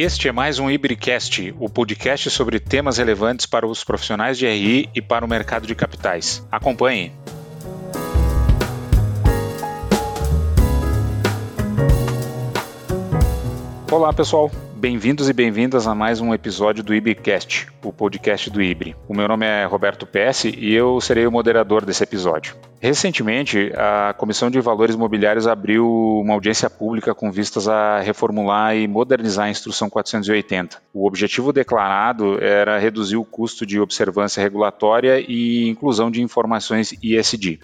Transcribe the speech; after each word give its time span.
Este 0.00 0.28
é 0.28 0.32
mais 0.32 0.60
um 0.60 0.70
Ibricast, 0.70 1.52
o 1.58 1.68
podcast 1.68 2.30
sobre 2.30 2.60
temas 2.60 2.98
relevantes 2.98 3.46
para 3.46 3.66
os 3.66 3.82
profissionais 3.82 4.38
de 4.38 4.46
RI 4.46 4.88
e 4.94 5.02
para 5.02 5.24
o 5.24 5.28
mercado 5.28 5.66
de 5.66 5.74
capitais. 5.74 6.46
Acompanhe. 6.52 7.12
Olá, 13.90 14.12
pessoal. 14.12 14.52
Bem-vindos 14.78 15.28
e 15.28 15.32
bem-vindas 15.32 15.88
a 15.88 15.94
mais 15.94 16.20
um 16.20 16.32
episódio 16.32 16.84
do 16.84 16.94
IBCast, 16.94 17.66
o 17.82 17.92
podcast 17.92 18.48
do 18.48 18.62
IBRE. 18.62 18.94
O 19.08 19.14
meu 19.14 19.26
nome 19.26 19.44
é 19.44 19.64
Roberto 19.64 20.06
PS 20.06 20.44
e 20.56 20.72
eu 20.72 21.00
serei 21.00 21.26
o 21.26 21.32
moderador 21.32 21.84
desse 21.84 22.04
episódio. 22.04 22.54
Recentemente, 22.78 23.72
a 23.74 24.14
Comissão 24.16 24.48
de 24.48 24.60
Valores 24.60 24.94
Imobiliários 24.94 25.48
abriu 25.48 25.84
uma 26.22 26.34
audiência 26.34 26.70
pública 26.70 27.12
com 27.12 27.32
vistas 27.32 27.66
a 27.66 27.98
reformular 27.98 28.76
e 28.76 28.86
modernizar 28.86 29.46
a 29.46 29.50
Instrução 29.50 29.90
480. 29.90 30.80
O 30.94 31.08
objetivo 31.08 31.52
declarado 31.52 32.40
era 32.40 32.78
reduzir 32.78 33.16
o 33.16 33.24
custo 33.24 33.66
de 33.66 33.80
observância 33.80 34.40
regulatória 34.40 35.18
e 35.18 35.68
inclusão 35.68 36.08
de 36.08 36.22
informações 36.22 36.94
ISD. 37.02 37.58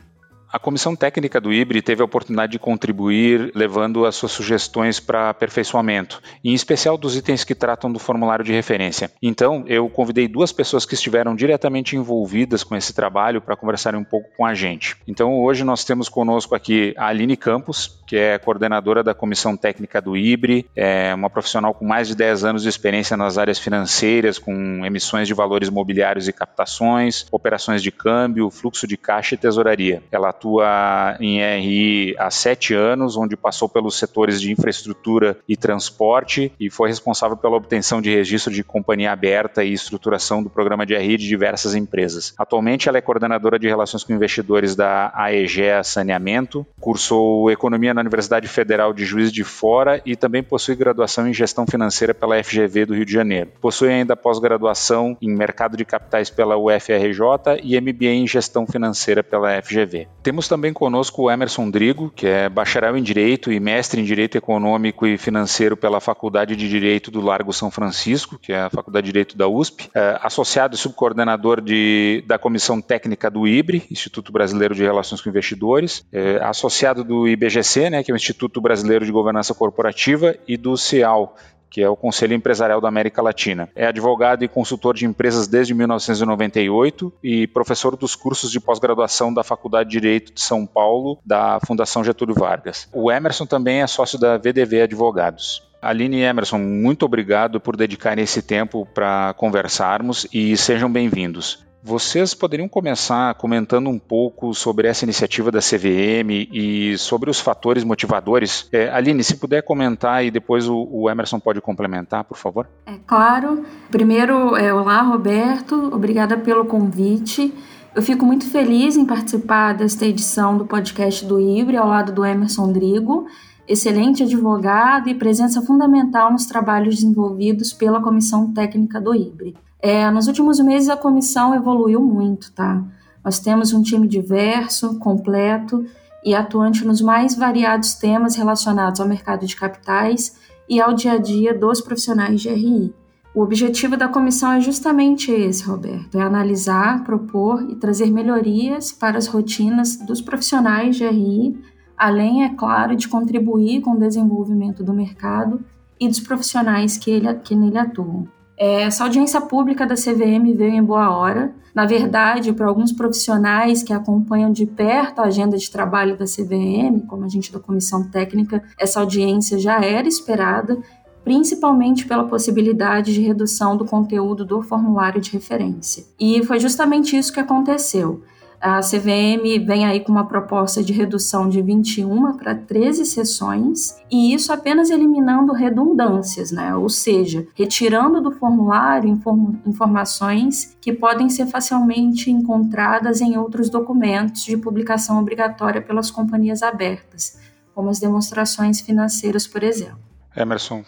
A 0.54 0.58
comissão 0.60 0.94
técnica 0.94 1.40
do 1.40 1.52
IBRE 1.52 1.82
teve 1.82 2.00
a 2.00 2.04
oportunidade 2.04 2.52
de 2.52 2.60
contribuir 2.60 3.50
levando 3.56 4.06
as 4.06 4.14
suas 4.14 4.30
sugestões 4.30 5.00
para 5.00 5.28
aperfeiçoamento, 5.28 6.22
em 6.44 6.54
especial 6.54 6.96
dos 6.96 7.16
itens 7.16 7.42
que 7.42 7.56
tratam 7.56 7.90
do 7.90 7.98
formulário 7.98 8.44
de 8.44 8.52
referência. 8.52 9.10
Então, 9.20 9.64
eu 9.66 9.88
convidei 9.88 10.28
duas 10.28 10.52
pessoas 10.52 10.86
que 10.86 10.94
estiveram 10.94 11.34
diretamente 11.34 11.96
envolvidas 11.96 12.62
com 12.62 12.76
esse 12.76 12.94
trabalho 12.94 13.40
para 13.40 13.56
conversarem 13.56 13.98
um 13.98 14.04
pouco 14.04 14.28
com 14.36 14.46
a 14.46 14.54
gente. 14.54 14.96
Então, 15.08 15.42
hoje 15.42 15.64
nós 15.64 15.82
temos 15.82 16.08
conosco 16.08 16.54
aqui 16.54 16.94
a 16.96 17.08
Aline 17.08 17.36
Campos, 17.36 18.00
que 18.06 18.16
é 18.16 18.38
coordenadora 18.38 19.02
da 19.02 19.12
comissão 19.12 19.56
técnica 19.56 20.00
do 20.00 20.16
IBRE, 20.16 20.66
é 20.76 21.12
uma 21.12 21.28
profissional 21.28 21.74
com 21.74 21.84
mais 21.84 22.06
de 22.06 22.14
10 22.14 22.44
anos 22.44 22.62
de 22.62 22.68
experiência 22.68 23.16
nas 23.16 23.38
áreas 23.38 23.58
financeiras, 23.58 24.38
com 24.38 24.86
emissões 24.86 25.26
de 25.26 25.34
valores 25.34 25.68
mobiliários 25.68 26.28
e 26.28 26.32
captações, 26.32 27.26
operações 27.32 27.82
de 27.82 27.90
câmbio, 27.90 28.52
fluxo 28.52 28.86
de 28.86 28.96
caixa 28.96 29.34
e 29.34 29.38
tesouraria. 29.38 30.00
Ela 30.12 30.32
atua 30.44 31.16
em 31.20 31.40
RI 31.40 32.14
há 32.18 32.30
sete 32.30 32.74
anos, 32.74 33.16
onde 33.16 33.36
passou 33.36 33.68
pelos 33.68 33.98
setores 33.98 34.40
de 34.40 34.52
infraestrutura 34.52 35.38
e 35.48 35.56
transporte 35.56 36.52
e 36.60 36.68
foi 36.68 36.88
responsável 36.88 37.36
pela 37.36 37.56
obtenção 37.56 38.02
de 38.02 38.14
registro 38.14 38.52
de 38.52 38.62
companhia 38.62 39.12
aberta 39.12 39.64
e 39.64 39.72
estruturação 39.72 40.42
do 40.42 40.50
programa 40.50 40.84
de 40.84 40.94
RI 40.94 41.16
de 41.16 41.26
diversas 41.26 41.74
empresas. 41.74 42.34
Atualmente, 42.38 42.88
ela 42.88 42.98
é 42.98 43.00
coordenadora 43.00 43.58
de 43.58 43.68
relações 43.68 44.04
com 44.04 44.12
investidores 44.12 44.76
da 44.76 45.10
AEGEA 45.14 45.82
Saneamento, 45.82 46.66
cursou 46.78 47.50
economia 47.50 47.94
na 47.94 48.02
Universidade 48.02 48.46
Federal 48.46 48.92
de 48.92 49.04
Juiz 49.04 49.32
de 49.32 49.44
Fora 49.44 50.02
e 50.04 50.14
também 50.14 50.42
possui 50.42 50.74
graduação 50.74 51.26
em 51.26 51.32
gestão 51.32 51.66
financeira 51.66 52.12
pela 52.12 52.42
FGV 52.42 52.86
do 52.86 52.94
Rio 52.94 53.06
de 53.06 53.12
Janeiro. 53.12 53.50
Possui 53.60 53.88
ainda 53.88 54.16
pós-graduação 54.16 55.16
em 55.22 55.34
mercado 55.34 55.76
de 55.76 55.84
capitais 55.84 56.28
pela 56.28 56.56
UFRJ 56.56 57.60
e 57.62 57.80
MBA 57.80 58.06
em 58.06 58.26
gestão 58.26 58.66
financeira 58.66 59.22
pela 59.22 59.62
FGV. 59.62 60.08
Temos 60.24 60.48
também 60.48 60.72
conosco 60.72 61.24
o 61.24 61.30
Emerson 61.30 61.68
Drigo, 61.68 62.10
que 62.16 62.26
é 62.26 62.48
bacharel 62.48 62.96
em 62.96 63.02
Direito 63.02 63.52
e 63.52 63.60
mestre 63.60 64.00
em 64.00 64.04
Direito 64.04 64.38
Econômico 64.38 65.06
e 65.06 65.18
Financeiro 65.18 65.76
pela 65.76 66.00
Faculdade 66.00 66.56
de 66.56 66.66
Direito 66.66 67.10
do 67.10 67.20
Largo 67.20 67.52
São 67.52 67.70
Francisco, 67.70 68.38
que 68.38 68.50
é 68.50 68.62
a 68.62 68.70
Faculdade 68.70 69.04
de 69.04 69.12
Direito 69.12 69.36
da 69.36 69.46
USP, 69.46 69.90
é 69.94 70.18
associado 70.22 70.74
e 70.74 70.78
subcoordenador 70.78 71.60
de, 71.60 72.24
da 72.26 72.38
Comissão 72.38 72.80
Técnica 72.80 73.30
do 73.30 73.46
IBRE, 73.46 73.86
Instituto 73.90 74.32
Brasileiro 74.32 74.74
de 74.74 74.82
Relações 74.82 75.20
com 75.20 75.28
Investidores, 75.28 76.06
é 76.10 76.42
associado 76.42 77.04
do 77.04 77.28
IBGC, 77.28 77.90
né, 77.90 78.02
que 78.02 78.10
é 78.10 78.14
o 78.14 78.16
Instituto 78.16 78.62
Brasileiro 78.62 79.04
de 79.04 79.12
Governança 79.12 79.52
Corporativa, 79.52 80.34
e 80.48 80.56
do 80.56 80.74
CIAL, 80.78 81.36
que 81.74 81.82
é 81.82 81.88
o 81.88 81.96
Conselho 81.96 82.34
Empresarial 82.34 82.80
da 82.80 82.86
América 82.86 83.20
Latina. 83.20 83.68
É 83.74 83.84
advogado 83.84 84.44
e 84.44 84.48
consultor 84.48 84.94
de 84.94 85.06
empresas 85.06 85.48
desde 85.48 85.74
1998 85.74 87.12
e 87.20 87.48
professor 87.48 87.96
dos 87.96 88.14
cursos 88.14 88.52
de 88.52 88.60
pós-graduação 88.60 89.34
da 89.34 89.42
Faculdade 89.42 89.90
de 89.90 90.00
Direito 90.00 90.32
de 90.32 90.40
São 90.40 90.64
Paulo, 90.64 91.18
da 91.26 91.58
Fundação 91.66 92.04
Getúlio 92.04 92.36
Vargas. 92.36 92.88
O 92.92 93.10
Emerson 93.10 93.44
também 93.44 93.82
é 93.82 93.88
sócio 93.88 94.20
da 94.20 94.38
VDV 94.38 94.82
Advogados. 94.82 95.64
Aline 95.82 96.20
Emerson, 96.20 96.58
muito 96.58 97.04
obrigado 97.04 97.58
por 97.58 97.76
dedicarem 97.76 98.22
esse 98.22 98.40
tempo 98.40 98.86
para 98.94 99.34
conversarmos 99.36 100.28
e 100.32 100.56
sejam 100.56 100.88
bem-vindos. 100.88 101.66
Vocês 101.86 102.32
poderiam 102.32 102.66
começar 102.66 103.34
comentando 103.34 103.90
um 103.90 103.98
pouco 103.98 104.54
sobre 104.54 104.88
essa 104.88 105.04
iniciativa 105.04 105.50
da 105.50 105.58
CVM 105.58 106.48
e 106.50 106.96
sobre 106.96 107.28
os 107.28 107.38
fatores 107.38 107.84
motivadores? 107.84 108.66
É, 108.72 108.88
Aline, 108.88 109.22
se 109.22 109.36
puder 109.36 109.62
comentar 109.62 110.24
e 110.24 110.30
depois 110.30 110.66
o, 110.66 110.88
o, 110.90 111.10
Emerson 111.10 111.38
pode 111.38 111.60
complementar, 111.60 112.24
por 112.24 112.38
favor. 112.38 112.66
É 112.86 112.94
claro. 113.06 113.66
Primeiro, 113.90 114.56
é, 114.56 114.72
olá, 114.72 115.02
Roberto. 115.02 115.74
Obrigada 115.92 116.38
pelo 116.38 116.64
convite. 116.64 117.52
Eu 117.94 118.00
fico 118.00 118.24
muito 118.24 118.48
feliz 118.50 118.96
em 118.96 119.04
participar 119.04 119.74
desta 119.74 120.06
edição 120.06 120.56
do 120.56 120.64
podcast 120.64 121.22
do 121.26 121.38
Ibre 121.38 121.76
ao 121.76 121.86
lado 121.86 122.12
do 122.12 122.24
Emerson 122.24 122.72
Drigo, 122.72 123.26
excelente 123.68 124.22
advogado 124.22 125.10
e 125.10 125.14
presença 125.14 125.60
fundamental 125.60 126.32
nos 126.32 126.46
trabalhos 126.46 126.94
desenvolvidos 126.94 127.74
pela 127.74 128.00
Comissão 128.00 128.54
Técnica 128.54 128.98
do 128.98 129.14
Ibre. 129.14 129.54
É, 129.86 130.10
nos 130.10 130.28
últimos 130.28 130.58
meses 130.60 130.88
a 130.88 130.96
comissão 130.96 131.54
evoluiu 131.54 132.00
muito, 132.00 132.50
tá? 132.52 132.82
Nós 133.22 133.38
temos 133.38 133.74
um 133.74 133.82
time 133.82 134.08
diverso, 134.08 134.98
completo 134.98 135.84
e 136.24 136.34
atuante 136.34 136.86
nos 136.86 137.02
mais 137.02 137.34
variados 137.34 137.92
temas 137.92 138.34
relacionados 138.34 138.98
ao 138.98 139.06
mercado 139.06 139.44
de 139.44 139.54
capitais 139.54 140.38
e 140.66 140.80
ao 140.80 140.94
dia 140.94 141.12
a 141.12 141.18
dia 141.18 141.52
dos 141.52 141.82
profissionais 141.82 142.40
de 142.40 142.48
RI. 142.48 142.94
O 143.34 143.42
objetivo 143.42 143.94
da 143.94 144.08
comissão 144.08 144.52
é 144.52 144.60
justamente 144.62 145.30
esse, 145.30 145.64
Roberto: 145.64 146.16
é 146.16 146.22
analisar, 146.22 147.04
propor 147.04 147.62
e 147.68 147.76
trazer 147.76 148.10
melhorias 148.10 148.90
para 148.90 149.18
as 149.18 149.26
rotinas 149.26 149.98
dos 149.98 150.22
profissionais 150.22 150.96
de 150.96 151.06
RI, 151.06 151.62
além, 151.94 152.44
é 152.44 152.54
claro, 152.54 152.96
de 152.96 153.06
contribuir 153.06 153.82
com 153.82 153.90
o 153.90 153.98
desenvolvimento 153.98 154.82
do 154.82 154.94
mercado 154.94 155.62
e 156.00 156.08
dos 156.08 156.20
profissionais 156.20 156.96
que, 156.96 157.10
ele, 157.10 157.34
que 157.34 157.54
nele 157.54 157.76
atuam. 157.76 158.26
É, 158.56 158.82
essa 158.82 159.04
audiência 159.04 159.40
pública 159.40 159.86
da 159.86 159.94
CVM 159.94 160.54
veio 160.54 160.74
em 160.74 160.82
boa 160.82 161.10
hora. 161.10 161.54
Na 161.74 161.86
verdade, 161.86 162.52
para 162.52 162.68
alguns 162.68 162.92
profissionais 162.92 163.82
que 163.82 163.92
acompanham 163.92 164.52
de 164.52 164.64
perto 164.64 165.18
a 165.18 165.24
agenda 165.24 165.56
de 165.56 165.68
trabalho 165.70 166.16
da 166.16 166.24
CVM, 166.24 167.04
como 167.08 167.24
a 167.24 167.28
gente 167.28 167.52
da 167.52 167.58
comissão 167.58 168.08
técnica, 168.08 168.62
essa 168.78 169.00
audiência 169.00 169.58
já 169.58 169.84
era 169.84 170.06
esperada, 170.06 170.78
principalmente 171.24 172.06
pela 172.06 172.24
possibilidade 172.24 173.12
de 173.12 173.22
redução 173.22 173.76
do 173.76 173.84
conteúdo 173.84 174.44
do 174.44 174.62
formulário 174.62 175.20
de 175.20 175.32
referência. 175.32 176.04
E 176.20 176.44
foi 176.44 176.60
justamente 176.60 177.16
isso 177.16 177.32
que 177.32 177.40
aconteceu. 177.40 178.22
A 178.64 178.80
CVM 178.80 179.62
vem 179.66 179.84
aí 179.84 180.00
com 180.00 180.10
uma 180.10 180.26
proposta 180.26 180.82
de 180.82 180.90
redução 180.90 181.50
de 181.50 181.60
21 181.60 182.38
para 182.38 182.54
13 182.54 183.04
sessões, 183.04 184.02
e 184.10 184.32
isso 184.32 184.50
apenas 184.50 184.88
eliminando 184.88 185.52
redundâncias, 185.52 186.50
né? 186.50 186.74
ou 186.74 186.88
seja, 186.88 187.46
retirando 187.54 188.22
do 188.22 188.32
formulário 188.32 189.06
inform 189.10 189.56
informações 189.66 190.74
que 190.80 190.94
podem 190.94 191.28
ser 191.28 191.44
facilmente 191.44 192.30
encontradas 192.30 193.20
em 193.20 193.36
outros 193.36 193.68
documentos 193.68 194.42
de 194.44 194.56
publicação 194.56 195.20
obrigatória 195.20 195.82
pelas 195.82 196.10
companhias 196.10 196.62
abertas, 196.62 197.38
como 197.74 197.90
as 197.90 198.00
demonstrações 198.00 198.80
financeiras, 198.80 199.46
por 199.46 199.62
exemplo. 199.62 199.98
Emerson, 200.34 200.82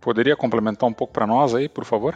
poderia 0.00 0.34
complementar 0.34 0.88
um 0.88 0.94
pouco 0.94 1.12
para 1.12 1.26
nós 1.26 1.54
aí, 1.54 1.68
por 1.68 1.84
favor? 1.84 2.14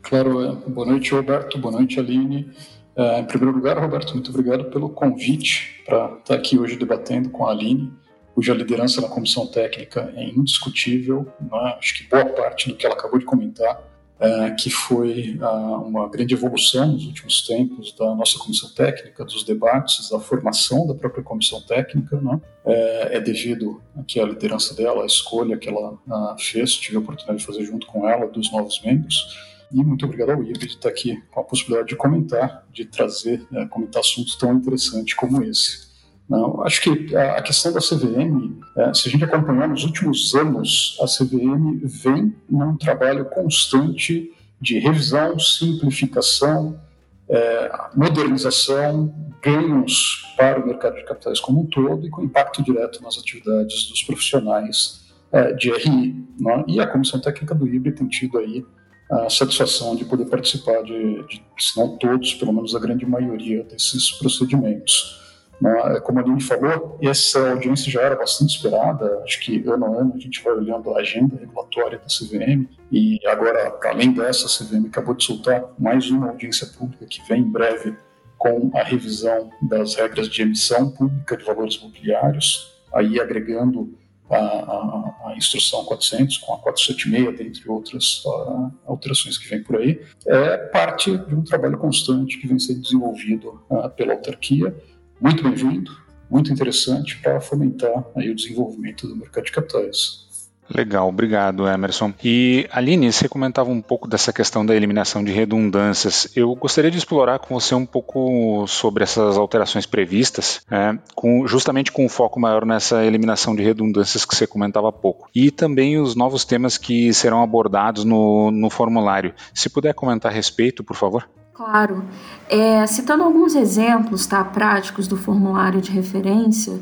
Claro, 0.00 0.56
boa 0.66 0.86
noite, 0.86 1.12
Roberto, 1.12 1.58
boa 1.58 1.72
noite, 1.72 2.00
Aline. 2.00 2.50
É, 2.96 3.20
em 3.20 3.24
primeiro 3.24 3.54
lugar, 3.56 3.78
Roberto, 3.78 4.14
muito 4.14 4.30
obrigado 4.30 4.64
pelo 4.64 4.90
convite 4.90 5.82
para 5.86 6.16
estar 6.18 6.34
aqui 6.34 6.58
hoje 6.58 6.76
debatendo 6.76 7.30
com 7.30 7.46
a 7.46 7.50
Aline, 7.50 7.92
cuja 8.34 8.54
liderança 8.54 9.00
na 9.00 9.08
comissão 9.08 9.46
técnica 9.46 10.12
é 10.16 10.24
indiscutível. 10.24 11.26
Né? 11.40 11.76
Acho 11.78 11.98
que 11.98 12.08
boa 12.08 12.26
parte 12.26 12.68
do 12.68 12.76
que 12.76 12.84
ela 12.84 12.94
acabou 12.94 13.18
de 13.18 13.24
comentar, 13.24 13.82
é, 14.18 14.50
que 14.50 14.68
foi 14.68 15.38
uh, 15.40 15.82
uma 15.82 16.06
grande 16.08 16.34
evolução 16.34 16.92
nos 16.92 17.06
últimos 17.06 17.46
tempos 17.46 17.94
da 17.96 18.14
nossa 18.14 18.38
comissão 18.38 18.68
técnica, 18.74 19.24
dos 19.24 19.44
debates, 19.44 20.10
da 20.10 20.20
formação 20.20 20.86
da 20.86 20.94
própria 20.94 21.24
comissão 21.24 21.62
técnica, 21.62 22.20
né? 22.20 22.38
é, 22.66 23.16
é, 23.16 23.20
devido 23.20 23.80
aqui 23.98 24.20
à 24.20 24.24
liderança 24.24 24.74
dela, 24.74 25.04
à 25.04 25.06
escolha 25.06 25.56
que 25.56 25.70
ela 25.70 25.92
uh, 25.92 26.38
fez, 26.38 26.74
tive 26.74 26.96
a 26.96 27.00
oportunidade 27.00 27.38
de 27.38 27.46
fazer 27.46 27.64
junto 27.64 27.86
com 27.86 28.06
ela, 28.06 28.26
dos 28.26 28.52
novos 28.52 28.82
membros. 28.84 29.49
E 29.72 29.84
muito 29.84 30.04
obrigado 30.04 30.30
ao 30.30 30.42
IBRE 30.42 30.58
de 30.58 30.66
estar 30.66 30.88
aqui 30.88 31.22
com 31.30 31.40
a 31.40 31.44
possibilidade 31.44 31.88
de 31.88 31.96
comentar, 31.96 32.66
de 32.72 32.84
trazer, 32.84 33.46
né, 33.50 33.66
comentar 33.70 34.00
assuntos 34.00 34.34
tão 34.36 34.54
interessantes 34.54 35.14
como 35.14 35.42
esse. 35.42 35.90
Não, 36.28 36.62
acho 36.62 36.80
que 36.80 37.16
a 37.16 37.42
questão 37.42 37.72
da 37.72 37.80
CVM, 37.80 38.60
é, 38.76 38.94
se 38.94 39.08
a 39.08 39.10
gente 39.10 39.24
acompanhar 39.24 39.68
nos 39.68 39.84
últimos 39.84 40.32
anos, 40.34 40.96
a 41.02 41.06
CVM 41.06 41.80
vem 41.82 42.34
num 42.48 42.76
trabalho 42.76 43.24
constante 43.24 44.32
de 44.60 44.78
revisão, 44.78 45.38
simplificação, 45.38 46.80
é, 47.28 47.72
modernização, 47.96 49.12
ganhos 49.42 50.34
para 50.36 50.60
o 50.60 50.66
mercado 50.66 50.96
de 50.96 51.04
capitais 51.04 51.40
como 51.40 51.62
um 51.62 51.66
todo 51.66 52.06
e 52.06 52.10
com 52.10 52.22
impacto 52.22 52.62
direto 52.62 53.02
nas 53.02 53.18
atividades 53.18 53.88
dos 53.88 54.02
profissionais 54.02 55.00
é, 55.32 55.52
de 55.52 55.72
RI. 55.72 56.14
Né? 56.38 56.64
E 56.68 56.80
a 56.80 56.86
Comissão 56.86 57.20
Técnica 57.20 57.54
do 57.54 57.66
IBRE 57.66 57.92
tem 57.92 58.06
tido 58.06 58.38
aí 58.38 58.64
a 59.10 59.28
satisfação 59.28 59.96
de 59.96 60.04
poder 60.04 60.26
participar 60.26 60.82
de, 60.82 61.22
de, 61.24 61.42
se 61.58 61.76
não 61.76 61.96
todos, 61.96 62.34
pelo 62.34 62.52
menos 62.52 62.74
a 62.76 62.78
grande 62.78 63.04
maioria 63.04 63.64
desses 63.64 64.12
procedimentos. 64.12 65.18
Né? 65.60 66.00
Como 66.00 66.18
a 66.18 66.22
Aline 66.22 66.40
falou, 66.40 66.98
essa 67.02 67.50
audiência 67.50 67.90
já 67.90 68.00
era 68.02 68.16
bastante 68.16 68.56
esperada, 68.56 69.20
acho 69.24 69.40
que 69.40 69.62
ano 69.68 69.84
a 69.84 70.00
ano 70.00 70.14
a 70.14 70.18
gente 70.18 70.42
vai 70.42 70.54
olhando 70.54 70.94
a 70.94 71.00
agenda 71.00 71.36
regulatória 71.36 71.98
da 71.98 72.06
CVM, 72.06 72.66
e 72.90 73.18
agora, 73.26 73.78
além 73.84 74.12
dessa, 74.12 74.46
a 74.46 74.48
CVM 74.48 74.86
acabou 74.86 75.14
de 75.14 75.24
soltar 75.24 75.64
mais 75.78 76.10
uma 76.10 76.28
audiência 76.28 76.66
pública 76.66 77.04
que 77.06 77.20
vem 77.28 77.42
em 77.42 77.50
breve 77.50 77.94
com 78.38 78.70
a 78.74 78.82
revisão 78.82 79.50
das 79.60 79.96
regras 79.96 80.28
de 80.28 80.40
emissão 80.40 80.90
pública 80.90 81.36
de 81.36 81.44
valores 81.44 81.74
imobiliários, 81.74 82.80
aí 82.94 83.20
agregando 83.20 83.92
a, 84.36 85.30
a, 85.30 85.34
instrução 85.36 85.84
400 85.84 86.38
com 86.38 86.54
a 86.54 86.58
476, 86.58 87.38
dentre 87.38 87.68
outras 87.68 88.24
uh, 88.24 88.70
alterações 88.86 89.36
que 89.36 89.48
vem 89.48 89.62
por 89.62 89.76
aí, 89.76 90.00
é 90.26 90.56
parte 90.56 91.16
de 91.16 91.34
um 91.34 91.42
trabalho 91.42 91.78
constante 91.78 92.38
que 92.38 92.46
vem 92.46 92.58
sendo 92.58 92.80
desenvolvido 92.80 93.62
uh, 93.68 93.90
pela 93.90 94.12
autarquia. 94.12 94.74
Muito 95.20 95.42
bem-vindo, 95.42 95.90
muito 96.30 96.52
interessante 96.52 97.18
para 97.18 97.40
fomentar 97.40 98.04
aí 98.16 98.30
o 98.30 98.34
desenvolvimento 98.34 99.06
do 99.06 99.16
mercado 99.16 99.44
de 99.44 99.52
capitais. 99.52 100.29
Legal, 100.72 101.08
obrigado, 101.08 101.66
Emerson. 101.66 102.14
E 102.22 102.68
Aline, 102.70 103.12
você 103.12 103.28
comentava 103.28 103.70
um 103.70 103.82
pouco 103.82 104.06
dessa 104.06 104.32
questão 104.32 104.64
da 104.64 104.74
eliminação 104.74 105.24
de 105.24 105.32
redundâncias. 105.32 106.30
Eu 106.36 106.54
gostaria 106.54 106.90
de 106.90 106.98
explorar 106.98 107.40
com 107.40 107.58
você 107.58 107.74
um 107.74 107.84
pouco 107.84 108.64
sobre 108.68 109.02
essas 109.02 109.36
alterações 109.36 109.84
previstas, 109.84 110.62
é, 110.70 110.96
com, 111.14 111.44
justamente 111.46 111.90
com 111.90 112.04
um 112.04 112.08
foco 112.08 112.38
maior 112.38 112.64
nessa 112.64 113.04
eliminação 113.04 113.56
de 113.56 113.62
redundâncias 113.62 114.24
que 114.24 114.34
você 114.34 114.46
comentava 114.46 114.88
há 114.88 114.92
pouco. 114.92 115.28
E 115.34 115.50
também 115.50 115.98
os 115.98 116.14
novos 116.14 116.44
temas 116.44 116.78
que 116.78 117.12
serão 117.12 117.42
abordados 117.42 118.04
no, 118.04 118.52
no 118.52 118.70
formulário. 118.70 119.34
Se 119.52 119.68
puder 119.68 119.92
comentar 119.92 120.30
a 120.30 120.34
respeito, 120.34 120.84
por 120.84 120.94
favor. 120.94 121.28
Claro. 121.52 122.04
É, 122.48 122.86
citando 122.86 123.24
alguns 123.24 123.54
exemplos 123.54 124.26
tá, 124.26 124.42
práticos 124.44 125.08
do 125.08 125.16
formulário 125.16 125.80
de 125.80 125.90
referência, 125.90 126.80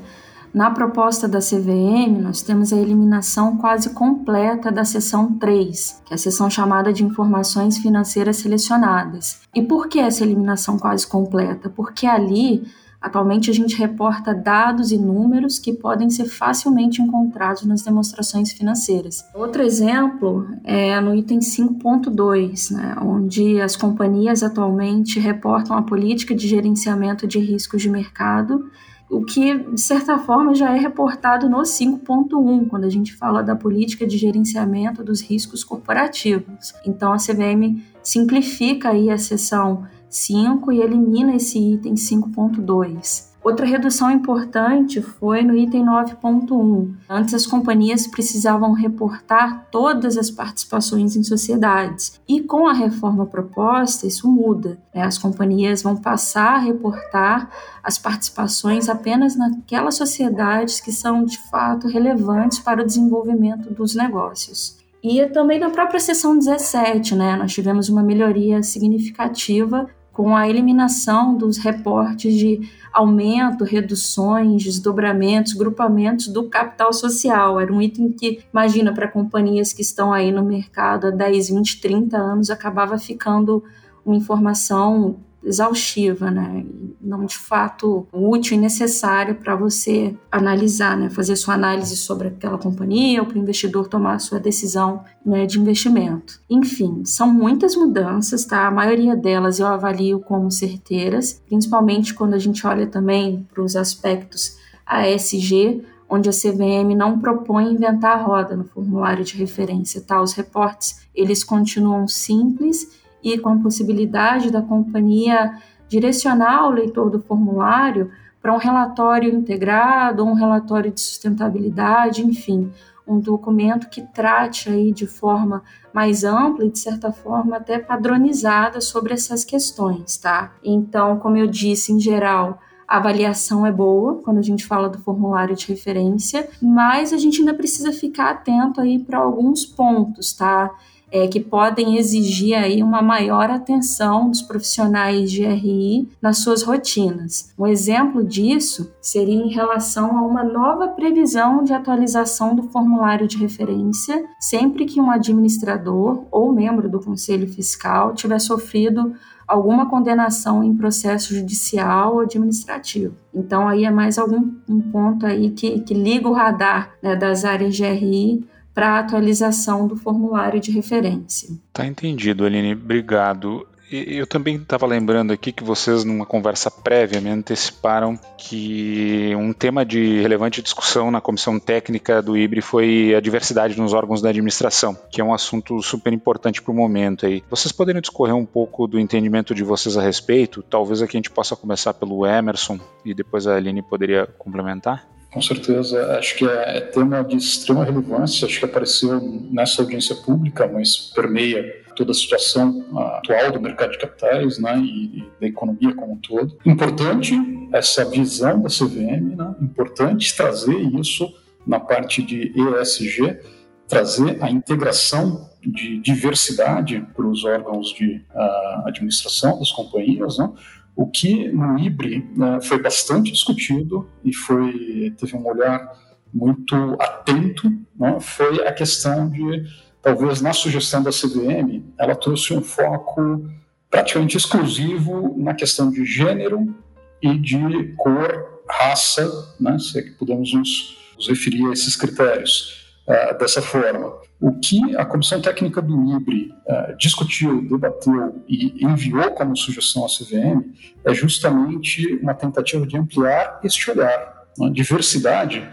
na 0.53 0.71
proposta 0.71 1.29
da 1.29 1.41
CVM, 1.41 2.21
nós 2.21 2.43
temos 2.43 2.73
a 2.73 2.77
eliminação 2.77 3.57
quase 3.57 3.91
completa 3.91 4.73
da 4.73 4.85
seção 4.85 5.35
3, 5.35 6.03
que 6.07 6.13
é 6.13 6.17
a 6.17 6.19
seção 6.19 6.49
chamada 6.49 6.93
de 6.93 7.05
informações 7.05 7.79
financeiras 7.79 8.37
selecionadas. 8.37 9.41
E 9.55 9.63
por 9.63 9.89
que 9.89 9.99
essa 9.99 10.25
eliminação 10.25 10.79
quase 10.79 11.07
completa? 11.07 11.69
Porque 11.69 12.07
ali 12.07 12.67
Atualmente, 13.01 13.49
a 13.49 13.55
gente 13.55 13.77
reporta 13.77 14.35
dados 14.35 14.91
e 14.91 14.99
números 14.99 15.59
que 15.59 15.73
podem 15.73 16.11
ser 16.11 16.25
facilmente 16.25 17.01
encontrados 17.01 17.65
nas 17.65 17.83
demonstrações 17.83 18.53
financeiras. 18.53 19.25
Outro 19.35 19.63
exemplo 19.63 20.49
é 20.65 21.01
no 21.01 21.15
item 21.15 21.39
5.2, 21.39 22.73
né, 22.73 22.97
onde 23.01 23.61
as 23.61 23.77
companhias 23.77 24.43
atualmente 24.43 25.21
reportam 25.21 25.77
a 25.77 25.83
política 25.83 26.35
de 26.35 26.49
gerenciamento 26.49 27.25
de 27.25 27.39
riscos 27.39 27.83
de 27.83 27.89
mercado 27.89 28.69
o 29.11 29.25
que, 29.25 29.57
de 29.57 29.81
certa 29.81 30.19
forma, 30.19 30.55
já 30.55 30.75
é 30.75 30.79
reportado 30.79 31.49
no 31.49 31.59
5.1, 31.59 32.69
quando 32.69 32.85
a 32.85 32.91
gente 32.91 33.15
fala 33.15 33.43
da 33.43 33.57
política 33.57 34.07
de 34.07 34.19
gerenciamento 34.19 35.03
dos 35.03 35.23
riscos 35.23 35.65
corporativos. 35.65 36.75
Então, 36.85 37.13
a 37.13 37.17
CVM 37.17 37.83
simplifica 38.03 38.91
aí 38.91 39.11
a 39.11 39.17
seção 39.17 39.87
5 40.11 40.73
e 40.73 40.81
elimina 40.81 41.37
esse 41.37 41.59
item 41.59 41.95
5.2. 41.95 43.28
Outra 43.43 43.65
redução 43.65 44.11
importante 44.11 45.01
foi 45.01 45.43
no 45.43 45.57
item 45.57 45.87
9.1. 45.87 46.93
Antes 47.09 47.35
as 47.35 47.47
companhias 47.47 48.07
precisavam 48.07 48.73
reportar 48.73 49.67
todas 49.71 50.17
as 50.17 50.31
participações 50.31 51.17
em 51.17 51.23
sociedades 51.23 52.21
e 52.29 52.41
com 52.41 52.67
a 52.67 52.73
reforma 52.73 53.25
proposta 53.25 54.07
isso 54.07 54.29
muda. 54.29 54.79
Né? 54.95 55.03
As 55.03 55.17
companhias 55.17 55.83
vão 55.83 55.97
passar 55.97 56.57
a 56.57 56.59
reportar 56.59 57.51
as 57.83 57.97
participações 57.97 58.89
apenas 58.89 59.37
naquelas 59.37 59.95
sociedades 59.95 60.81
que 60.81 60.93
são 60.93 61.25
de 61.25 61.39
fato 61.49 61.87
relevantes 61.87 62.59
para 62.59 62.83
o 62.83 62.87
desenvolvimento 62.87 63.73
dos 63.73 63.95
negócios. 63.95 64.77
E 65.03 65.25
também 65.27 65.61
na 65.61 65.71
própria 65.71 66.01
seção 66.01 66.37
17, 66.37 67.15
né, 67.15 67.37
nós 67.37 67.53
tivemos 67.53 67.89
uma 67.89 68.03
melhoria 68.03 68.63
significativa 68.65 69.89
com 70.19 70.35
a 70.35 70.49
eliminação 70.49 71.37
dos 71.37 71.59
reportes 71.59 72.35
de 72.35 72.69
aumento, 72.93 73.63
reduções, 73.63 74.65
desdobramentos, 74.65 75.53
grupamentos 75.53 76.27
do 76.27 76.51
capital 76.51 76.93
social. 76.93 77.61
Era 77.61 77.73
um 77.73 77.81
item 77.81 78.11
que, 78.11 78.41
imagina, 78.53 78.93
para 78.93 79.07
companhias 79.07 79.73
que 79.73 79.81
estão 79.81 80.13
aí 80.13 80.33
no 80.33 80.43
mercado 80.43 81.07
há 81.07 81.11
10, 81.13 81.51
20, 81.51 81.81
30 81.81 82.17
anos, 82.17 82.51
acabava 82.51 82.99
ficando 82.99 83.63
uma 84.05 84.17
informação 84.17 85.21
exaustiva, 85.43 86.31
né? 86.31 86.65
não 87.01 87.25
de 87.25 87.37
fato 87.37 88.07
útil 88.13 88.57
e 88.57 88.61
necessário 88.61 89.37
para 89.37 89.55
você 89.55 90.15
analisar, 90.31 90.97
né? 90.97 91.09
fazer 91.09 91.37
sua 91.37 91.55
análise 91.55 91.97
sobre 91.97 92.29
aquela 92.29 92.59
companhia 92.59 93.21
ou 93.21 93.27
para 93.27 93.39
o 93.39 93.41
investidor 93.41 93.89
tomar 93.89 94.15
a 94.15 94.19
sua 94.19 94.39
decisão 94.39 95.05
né, 95.25 95.47
de 95.47 95.59
investimento. 95.59 96.41
Enfim, 96.51 97.05
são 97.05 97.33
muitas 97.33 97.77
mudanças, 97.77 98.45
tá? 98.45 98.67
A 98.67 98.71
maioria 98.71 99.17
delas 99.17 99.59
eu 99.59 99.67
avalio 99.67 100.21
como 100.21 100.51
certeiras, 100.51 101.43
principalmente 101.47 102.15
quando 102.15 102.35
a 102.35 102.39
gente 102.39 102.67
olha 102.67 102.87
também 102.87 103.47
para 103.53 103.63
os 103.63 103.77
aspectos 103.77 104.57
ASG, 104.87 105.85
onde 106.09 106.29
a 106.29 106.33
CVM 106.33 106.95
não 106.97 107.19
propõe 107.19 107.71
inventar 107.73 108.19
a 108.19 108.23
roda 108.23 108.57
no 108.57 108.65
formulário 108.65 109.25
de 109.25 109.37
referência, 109.37 110.01
tá? 110.01 110.21
Os 110.23 110.33
reportes, 110.33 111.01
eles 111.15 111.45
continuam 111.45 112.09
simples 112.09 112.98
e 113.23 113.39
com 113.39 113.51
a 113.51 113.57
possibilidade 113.57 114.51
da 114.51 114.63
companhia 114.63 115.59
direcionar 115.89 116.67
o 116.67 116.71
leitor 116.71 117.11
do 117.11 117.21
formulário 117.21 118.11
para 118.41 118.55
um 118.55 118.59
relatório 118.59 119.35
integrado, 119.35 120.25
um 120.25 120.35
relatório 120.35 120.93
de 120.93 121.01
sustentabilidade, 121.01 122.25
enfim, 122.25 122.71
um 123.07 123.19
documento 123.19 123.89
que 123.89 124.03
trate 124.03 124.69
aí 124.69 124.93
de 124.93 125.07
forma 125.07 125.63
mais 125.93 126.25
ampla 126.25 126.65
e 126.65 126.71
de 126.71 126.79
certa 126.79 127.11
forma 127.11 127.57
até 127.57 127.79
padronizada 127.79 128.81
sobre 128.81 129.15
essas 129.15 129.45
questões, 129.45 130.19
tá? 130.19 130.53
Então, 130.63 131.19
como 131.19 131.37
eu 131.37 131.47
disse, 131.47 131.93
em 131.93 131.99
geral, 131.99 132.61
a 132.87 132.99
avaliação 132.99 133.67
é 133.67 133.73
boa 133.73 134.17
quando 134.23 134.39
a 134.39 134.43
gente 134.43 134.65
fala 134.65 134.89
do 134.89 134.99
formulário 134.99 135.57
de 135.57 135.67
referência, 135.69 136.49
mas 136.61 137.13
a 137.13 137.19
gente 137.19 137.41
ainda 137.41 137.55
precisa 137.55 137.93
ficar 137.93 138.31
atento 138.31 138.81
aí 138.81 138.99
para 138.99 139.19
alguns 139.19 139.67
pontos, 139.67 140.33
tá? 140.33 140.71
É, 141.11 141.27
que 141.27 141.41
podem 141.41 141.97
exigir 141.97 142.57
aí 142.57 142.83
uma 142.83 143.03
maior 143.03 143.51
atenção 143.51 144.31
dos 144.31 144.43
profissionais 144.43 145.31
de 145.31 145.45
RI 145.45 146.09
nas 146.21 146.39
suas 146.39 146.63
rotinas. 146.63 147.53
Um 147.59 147.67
exemplo 147.67 148.25
disso 148.25 148.93
seria 149.01 149.35
em 149.35 149.49
relação 149.49 150.17
a 150.19 150.23
uma 150.23 150.45
nova 150.45 150.89
previsão 150.89 151.65
de 151.65 151.73
atualização 151.73 152.55
do 152.55 152.65
formulário 152.65 153.27
de 153.27 153.39
referência 153.39 154.25
sempre 154.39 154.85
que 154.85 155.01
um 155.01 155.11
administrador 155.11 156.25
ou 156.31 156.53
membro 156.53 156.89
do 156.89 157.01
conselho 157.01 157.49
fiscal 157.49 158.15
tiver 158.15 158.39
sofrido 158.39 159.15
alguma 159.47 159.89
condenação 159.89 160.63
em 160.63 160.77
processo 160.77 161.35
judicial 161.35 162.15
ou 162.15 162.21
administrativo. 162.21 163.15
Então 163.35 163.67
aí 163.67 163.85
é 163.85 163.91
mais 163.91 164.19
algum 164.19 164.53
um 164.69 164.81
ponto 164.81 165.25
aí 165.25 165.51
que, 165.51 165.81
que 165.81 165.95
liga 165.95 166.29
o 166.29 166.35
radar 166.35 166.93
né, 167.03 167.17
das 167.17 167.47
áreas 167.47 167.75
de 167.75 167.83
RI 167.83 168.47
para 168.79 168.91
a 168.91 168.99
atualização 169.01 169.89
do 169.89 169.97
formulário 169.97 170.61
de 170.61 170.71
referência. 170.71 171.49
Tá 171.73 171.85
entendido, 171.85 172.45
Aline. 172.45 172.75
Obrigado. 172.75 173.67
Eu 173.91 174.25
também 174.25 174.55
estava 174.55 174.87
lembrando 174.87 175.33
aqui 175.33 175.51
que 175.51 175.65
vocês, 175.65 176.05
numa 176.05 176.25
conversa 176.25 176.71
prévia, 176.71 177.21
me 177.21 177.29
anteciparam 177.29 178.17
que 178.37 179.35
um 179.35 179.53
tema 179.53 179.85
de 179.85 180.21
relevante 180.21 180.63
discussão 180.63 181.11
na 181.11 181.21
comissão 181.21 181.59
técnica 181.59 182.23
do 182.23 182.37
IBRE 182.37 182.61
foi 182.61 183.17
a 183.17 183.21
diversidade 183.21 183.77
nos 183.77 183.93
órgãos 183.93 184.23
da 184.23 184.29
administração, 184.29 184.97
que 185.11 185.21
é 185.21 185.25
um 185.25 185.35
assunto 185.35 185.83
super 185.83 186.13
importante 186.13 186.63
para 186.63 186.71
o 186.71 186.77
momento 186.77 187.27
aí. 187.27 187.43
Vocês 187.51 187.73
poderiam 187.73 188.01
discorrer 188.01 188.37
um 188.37 188.47
pouco 188.47 188.87
do 188.87 189.01
entendimento 189.01 189.57
de 189.57 189.65
vocês 189.65 189.97
a 189.97 190.03
respeito? 190.03 190.63
Talvez 190.63 191.03
aqui 191.03 191.17
a 191.17 191.19
gente 191.19 191.33
possa 191.33 191.57
começar 191.57 191.95
pelo 191.95 192.25
Emerson 192.25 192.79
e 193.05 193.13
depois 193.13 193.49
a 193.49 193.57
Aline 193.57 193.83
poderia 193.83 194.25
complementar? 194.39 195.18
Com 195.31 195.43
certeza, 195.43 196.19
acho 196.19 196.37
que 196.37 196.45
é, 196.47 196.79
é 196.79 196.81
tema 196.81 197.23
de 197.23 197.37
extrema 197.37 197.85
relevância, 197.85 198.47
acho 198.47 198.59
que 198.59 198.65
apareceu 198.65 199.21
nessa 199.51 199.83
audiência 199.83 200.17
pública, 200.17 200.67
mas 200.67 200.97
permeia 201.15 201.83
toda 201.95 202.13
a 202.13 202.15
situação 202.15 202.87
atual 202.97 203.51
do 203.53 203.61
mercado 203.61 203.91
de 203.91 203.99
capitais 203.99 204.59
né, 204.59 204.79
e, 204.79 205.19
e, 205.19 205.33
da 205.41 205.47
economia 205.49 205.95
como 205.95 206.13
um 206.13 206.17
todo. 206.17 206.57
Importante 206.65 207.35
essa 207.73 208.05
visão 208.05 208.63
da 208.63 208.69
CVM, 208.69 209.37
né, 209.37 209.55
importante 209.61 210.35
trazer 210.35 210.79
isso 210.79 211.31
na 211.67 211.81
parte 211.81 212.23
de 212.23 212.53
ESG, 212.57 213.41
trazer 213.89 214.43
a 214.43 214.51
integração 214.51 215.51
de 215.61 215.99
diversidade 216.01 217.05
para 217.15 217.27
os 217.27 217.45
órgãos 217.45 217.93
de 217.93 218.25
uh, 218.35 218.87
administração 218.87 219.59
das 219.59 219.73
companhias, 219.73 220.39
né, 220.39 220.51
o 220.99 221.07
que 221.07 221.49
no 221.53 221.79
IBRE 221.79 222.29
né, 222.35 222.61
foi 222.61 222.83
bastante 222.83 223.31
discutido 223.31 224.11
e 224.25 224.35
foi 224.35 225.15
teve 225.17 225.37
um 225.37 225.47
olhar 225.47 225.97
muito 226.35 226.75
atento 226.99 227.71
né, 227.97 228.19
foi 228.19 228.67
a 228.67 228.73
questão 228.73 229.31
de, 229.31 229.65
talvez 230.03 230.41
na 230.41 230.53
sugestão 230.53 231.01
da 231.01 231.11
CVM, 231.11 231.85
ela 231.97 232.17
trouxe 232.17 232.53
um 232.53 232.61
foco 232.61 233.49
praticamente 233.89 234.37
exclusivo 234.37 235.37
na 235.39 235.55
questão 235.55 235.89
de 235.89 236.05
gênero 236.05 236.75
e 237.23 237.39
de 237.39 237.95
cor, 237.97 238.61
raça, 238.69 239.55
né, 239.61 239.79
se 239.79 240.01
é 240.01 240.03
que 240.03 240.11
podemos 240.11 240.53
nos, 240.53 240.99
nos 241.17 241.29
referir 241.29 241.65
a 241.67 241.73
esses 241.73 241.95
critérios 241.95 242.88
uh, 243.09 243.39
dessa 243.39 243.63
forma. 243.63 244.13
O 244.41 244.53
que 244.61 244.97
a 244.97 245.05
Comissão 245.05 245.41
Técnica 245.41 245.81
do 245.81 246.17
IBRE 246.17 246.53
uh, 246.53 246.97
discutiu, 246.97 247.67
debateu 247.69 248.45
e 248.47 248.85
enviou 248.85 249.31
como 249.33 249.57
sugestão 249.57 250.05
à 250.05 250.09
CVM 250.09 250.63
é 251.05 251.15
justamente 251.15 252.17
uma 252.23 252.35
tentativa 252.35 252.87
de 252.87 252.97
ampliar 252.97 253.61
este 253.65 253.91
olhar. 253.91 254.45
Né? 254.59 254.71
Diversidade 254.71 255.67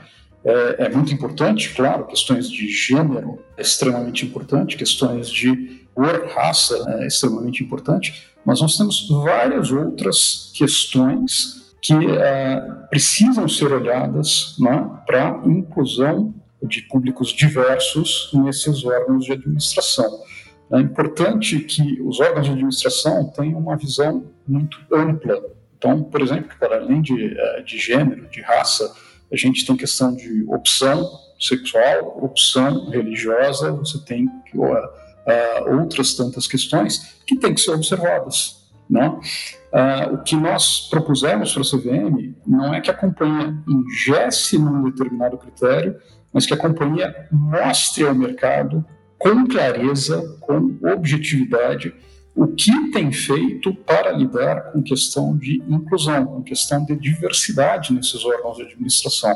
é, 0.43 0.85
é, 0.85 0.89
muito 0.89 1.11
importante, 1.13 1.73
claro, 1.73 2.05
questões 2.05 2.49
de 2.49 2.67
gênero 2.67 3.39
é 3.57 3.61
extremamente 3.61 4.25
importante, 4.25 4.77
questões 4.77 5.29
de 5.29 5.87
cor, 5.93 6.27
raça 6.35 6.85
é 6.99 7.07
extremamente 7.07 7.63
importante, 7.63 8.27
mas 8.45 8.61
nós 8.61 8.77
temos 8.77 9.07
várias 9.09 9.71
outras 9.71 10.51
questões 10.55 11.73
que 11.81 11.93
é, 11.93 12.61
precisam 12.89 13.47
ser 13.47 13.71
olhadas 13.73 14.55
né, 14.59 14.87
para 15.07 15.41
inclusão 15.45 16.33
de 16.67 16.81
públicos 16.83 17.29
diversos 17.29 18.31
nesses 18.33 18.83
órgãos 18.83 19.25
de 19.25 19.33
administração. 19.33 20.23
É 20.71 20.79
importante 20.79 21.59
que 21.59 22.01
os 22.01 22.19
órgãos 22.19 22.45
de 22.45 22.51
administração 22.51 23.31
tenham 23.31 23.59
uma 23.59 23.77
visão 23.77 24.25
muito 24.47 24.77
ampla. 24.91 25.41
Então, 25.77 26.03
por 26.03 26.21
exemplo, 26.21 26.51
para 26.59 26.77
além 26.77 27.01
de, 27.01 27.37
é, 27.37 27.61
de 27.61 27.77
gênero, 27.77 28.27
de 28.29 28.41
raça, 28.41 28.91
a 29.31 29.35
gente 29.35 29.65
tem 29.65 29.75
questão 29.75 30.15
de 30.15 30.43
opção 30.47 31.07
sexual, 31.39 32.17
opção 32.23 32.89
religiosa, 32.89 33.71
você 33.71 33.99
tem 33.99 34.25
uh, 34.55 35.79
outras 35.79 36.13
tantas 36.13 36.47
questões 36.47 37.21
que 37.25 37.35
têm 37.35 37.53
que 37.53 37.61
ser 37.61 37.71
observadas. 37.71 38.65
Né? 38.89 39.07
Uh, 39.07 40.13
o 40.13 40.17
que 40.19 40.35
nós 40.35 40.87
propusemos 40.89 41.51
para 41.51 41.61
a 41.61 41.65
CVM 41.65 42.35
não 42.45 42.73
é 42.73 42.81
que 42.81 42.89
a 42.89 42.93
companhia 42.93 43.53
ingesse 43.67 44.57
num 44.57 44.83
determinado 44.89 45.37
critério, 45.37 45.99
mas 46.35 46.45
que 46.45 46.53
a 46.53 46.57
companhia 46.57 47.29
mostre 47.31 48.05
ao 48.05 48.13
mercado 48.13 48.85
com 49.17 49.47
clareza, 49.47 50.37
com 50.41 50.77
objetividade, 50.83 51.95
o 52.35 52.47
que 52.47 52.91
tem 52.91 53.09
feito 53.09 53.73
para 53.73 54.11
lidar 54.11 54.73
com 54.73 54.83
questão 54.83 55.37
de 55.37 55.63
inclusão, 55.69 56.25
com 56.25 56.43
questão 56.43 56.83
de 56.83 56.93
diversidade 56.97 57.93
nesses 57.93 58.25
órgãos 58.25 58.57
de 58.57 58.63
administração. 58.63 59.33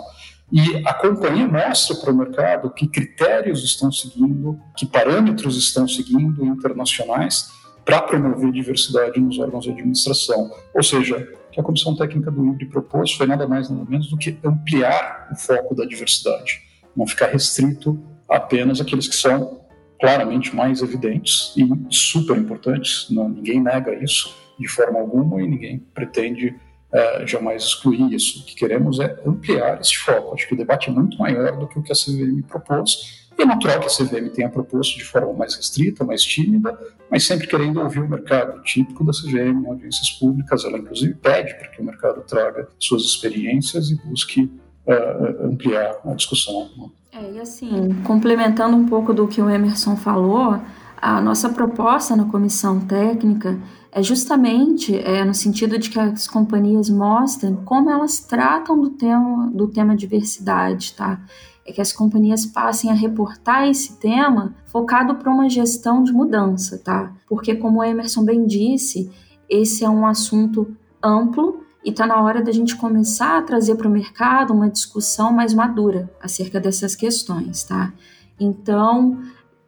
E 0.52 0.86
a 0.86 0.94
companhia 0.94 1.48
mostra 1.48 1.96
para 1.96 2.12
o 2.12 2.18
mercado 2.18 2.70
que 2.72 2.86
critérios 2.86 3.64
estão 3.64 3.90
seguindo, 3.90 4.60
que 4.76 4.86
parâmetros 4.86 5.56
estão 5.56 5.88
seguindo 5.88 6.46
internacionais 6.46 7.50
para 7.86 8.02
promover 8.02 8.52
diversidade 8.52 9.22
nos 9.22 9.40
órgãos 9.40 9.64
de 9.64 9.72
administração. 9.72 10.52
Ou 10.76 10.84
seja, 10.84 11.16
o 11.48 11.52
que 11.52 11.62
a 11.62 11.64
Comissão 11.64 11.96
Técnica 11.96 12.30
do 12.30 12.46
IBRE 12.46 12.66
propôs 12.66 13.14
foi 13.14 13.26
nada 13.26 13.48
mais 13.48 13.70
nada 13.70 13.90
menos 13.90 14.10
do 14.10 14.18
que 14.18 14.38
ampliar 14.44 15.30
o 15.32 15.36
foco 15.38 15.74
da 15.74 15.86
diversidade, 15.86 16.69
não 16.96 17.08
ficar 17.08 17.28
restrito 17.28 18.00
apenas 18.28 18.80
àqueles 18.80 19.08
que 19.08 19.16
são 19.16 19.60
claramente 20.00 20.56
mais 20.56 20.82
evidentes 20.82 21.54
e 21.58 21.68
super 21.90 22.38
importantes, 22.38 23.08
não, 23.10 23.28
ninguém 23.28 23.62
nega 23.62 23.94
isso 24.02 24.34
de 24.58 24.68
forma 24.68 25.00
alguma 25.00 25.42
e 25.42 25.48
ninguém 25.48 25.80
pretende 25.94 26.56
é, 26.92 27.28
jamais 27.28 27.64
excluir 27.64 28.14
isso. 28.14 28.40
O 28.40 28.46
que 28.46 28.56
queremos 28.56 29.00
é 29.00 29.22
ampliar 29.26 29.80
esse 29.80 29.96
foco. 29.98 30.34
Acho 30.34 30.48
que 30.48 30.54
o 30.54 30.58
debate 30.58 30.90
é 30.90 30.92
muito 30.92 31.18
maior 31.18 31.58
do 31.58 31.68
que 31.68 31.78
o 31.78 31.84
que 31.84 31.92
a 31.92 31.96
CVM 31.96 32.42
propôs. 32.48 33.28
E 33.38 33.42
é 33.42 33.46
natural 33.46 33.80
que 33.80 33.86
a 33.86 33.90
CVM 33.90 34.30
tenha 34.34 34.50
proposto 34.50 34.98
de 34.98 35.06
forma 35.06 35.32
mais 35.32 35.56
restrita, 35.56 36.04
mais 36.04 36.22
tímida, 36.24 36.78
mas 37.10 37.26
sempre 37.26 37.48
querendo 37.48 37.80
ouvir 37.80 38.00
o 38.00 38.10
mercado, 38.10 38.62
típico 38.64 39.06
da 39.06 39.14
CVM, 39.14 39.66
audiências 39.66 40.10
públicas. 40.12 40.66
Ela, 40.66 40.78
inclusive, 40.78 41.14
pede 41.14 41.56
para 41.56 41.70
que 41.70 41.82
o 41.82 41.86
mercado 41.86 42.22
traga 42.24 42.68
suas 42.78 43.04
experiências 43.04 43.92
e 43.92 43.96
busque 43.96 44.52
uh, 44.90 45.46
ampliar 45.46 45.96
a 46.04 46.14
discussão. 46.14 46.70
É, 47.12 47.32
e 47.32 47.40
assim, 47.40 48.02
complementando 48.04 48.76
um 48.76 48.88
pouco 48.88 49.14
do 49.14 49.28
que 49.28 49.42
o 49.42 49.50
Emerson 49.50 49.96
falou, 49.96 50.60
a 51.02 51.22
nossa 51.22 51.50
proposta 51.50 52.16
na 52.16 52.26
comissão 52.26 52.80
técnica 52.82 53.60
é 53.92 54.04
justamente 54.04 54.98
é, 54.98 55.24
no 55.24 55.34
sentido 55.34 55.78
de 55.78 55.90
que 55.90 56.00
as 56.00 56.28
companhias 56.28 56.90
mostrem 56.90 57.56
como 57.56 57.90
elas 57.90 58.20
tratam 58.20 58.80
do 58.80 58.90
tema, 58.92 59.50
do 59.54 59.68
tema 59.68 59.96
diversidade, 59.96 60.94
tá? 60.94 61.20
É 61.66 61.72
que 61.72 61.82
as 61.82 61.94
companhias 61.94 62.46
passem 62.46 62.90
a 62.90 62.94
reportar 62.94 63.68
esse 63.68 64.00
tema 64.00 64.56
focado 64.66 65.16
para 65.16 65.32
uma 65.32 65.50
gestão 65.50 66.04
de 66.04 66.12
mudança, 66.12 66.78
tá? 66.78 67.14
Porque, 67.28 67.56
como 67.56 67.80
o 67.80 67.84
Emerson 67.84 68.24
bem 68.24 68.46
disse, 68.46 69.12
esse 69.50 69.84
é 69.84 69.90
um 69.90 70.06
assunto 70.06 70.76
amplo 71.02 71.64
e 71.84 71.90
está 71.92 72.06
na 72.06 72.22
hora 72.22 72.44
da 72.44 72.52
gente 72.52 72.76
começar 72.76 73.38
a 73.38 73.42
trazer 73.42 73.76
para 73.76 73.88
o 73.88 73.92
mercado 73.92 74.54
uma 74.54 74.70
discussão 74.70 75.32
mais 75.32 75.54
madura 75.54 76.12
acerca 76.22 76.60
dessas 76.60 76.96
questões, 76.96 77.64
tá? 77.64 77.94
Então, 78.40 79.20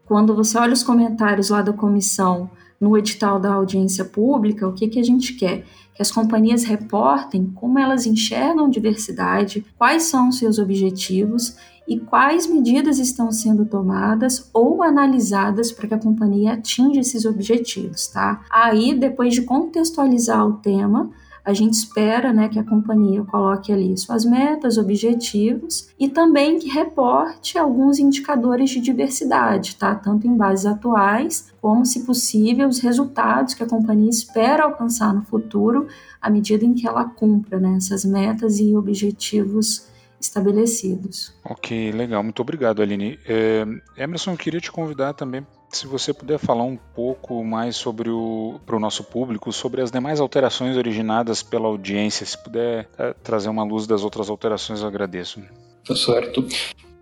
quando 0.06 0.36
você 0.36 0.58
olha 0.58 0.74
os 0.74 0.84
comentários 0.84 1.50
lá 1.50 1.62
da 1.62 1.74
comissão 1.74 2.50
no 2.80 2.98
edital 2.98 3.40
da 3.40 3.54
audiência 3.54 4.04
pública, 4.04 4.68
o 4.68 4.74
que, 4.74 4.88
que 4.88 5.00
a 5.00 5.04
gente 5.04 5.36
quer? 5.36 5.64
Que 5.94 6.02
as 6.02 6.12
companhias 6.12 6.64
reportem 6.64 7.52
como 7.56 7.78
elas 7.78 8.06
enxergam 8.06 8.70
diversidade, 8.70 9.64
quais 9.78 10.04
são 10.04 10.32
seus 10.32 10.58
objetivos 10.58 11.56
e 11.88 12.00
quais 12.00 12.48
medidas 12.48 12.98
estão 13.00 13.32
sendo 13.32 13.66
tomadas 13.66 14.50
ou 14.54 14.82
analisadas 14.82 15.72
para 15.72 15.88
que 15.88 15.94
a 15.94 16.00
companhia 16.00 16.54
atinja 16.54 17.02
esses 17.02 17.24
objetivos, 17.26 18.08
tá? 18.08 18.42
Aí, 18.50 18.94
depois 18.94 19.34
de 19.34 19.44
contextualizar 19.44 20.46
o 20.46 20.54
tema, 20.54 21.12
a 21.44 21.54
gente 21.54 21.74
espera 21.74 22.32
né, 22.32 22.48
que 22.48 22.60
a 22.60 22.64
companhia 22.64 23.24
coloque 23.24 23.72
ali 23.72 23.98
suas 23.98 24.24
metas, 24.24 24.78
objetivos 24.78 25.90
e 26.00 26.08
também 26.08 26.60
que 26.60 26.70
reporte 26.70 27.58
alguns 27.58 28.00
indicadores 28.00 28.70
de 28.70 28.80
diversidade, 28.80 29.76
tá? 29.76 29.96
tanto 29.96 30.28
em 30.28 30.36
bases 30.36 30.66
atuais, 30.66 31.52
como, 31.62 31.86
se 31.86 32.06
possível, 32.06 32.68
os 32.68 32.80
resultados 32.80 33.54
que 33.54 33.64
a 33.64 33.68
companhia 33.68 34.10
espera 34.10 34.64
alcançar 34.64 35.14
no 35.14 35.24
futuro 35.24 35.88
à 36.22 36.30
medida 36.30 36.64
em 36.64 36.74
que 36.74 36.88
ela 36.88 37.06
cumpra 37.06 37.60
né, 37.60 37.76
essas 37.78 38.06
metas 38.06 38.60
e 38.60 38.76
objetivos 38.76 39.88
estabelecidos. 40.20 41.34
Ok, 41.44 41.92
legal. 41.92 42.24
Muito 42.24 42.42
obrigado, 42.42 42.82
Aline. 42.82 43.20
É, 43.26 43.66
Emerson, 43.98 44.32
eu 44.32 44.38
queria 44.38 44.62
te 44.62 44.72
convidar 44.72 45.14
também 45.14 45.46
se 45.72 45.88
você 45.88 46.14
puder 46.14 46.38
falar 46.38 46.64
um 46.64 46.78
pouco 46.78 47.44
mais 47.44 47.76
sobre 47.76 48.10
o 48.10 48.60
para 48.66 48.76
o 48.76 48.80
nosso 48.80 49.04
público 49.04 49.52
sobre 49.52 49.82
as 49.82 49.90
demais 49.90 50.20
alterações 50.20 50.76
originadas 50.76 51.42
pela 51.42 51.68
audiência, 51.68 52.26
se 52.26 52.38
puder 52.38 52.90
é, 52.98 53.14
trazer 53.24 53.50
uma 53.50 53.64
luz 53.64 53.88
das 53.88 54.04
outras 54.04 54.30
alterações, 54.30 54.82
eu 54.82 54.88
agradeço. 54.88 55.42
Tá 55.86 55.96
certo. 55.96 56.46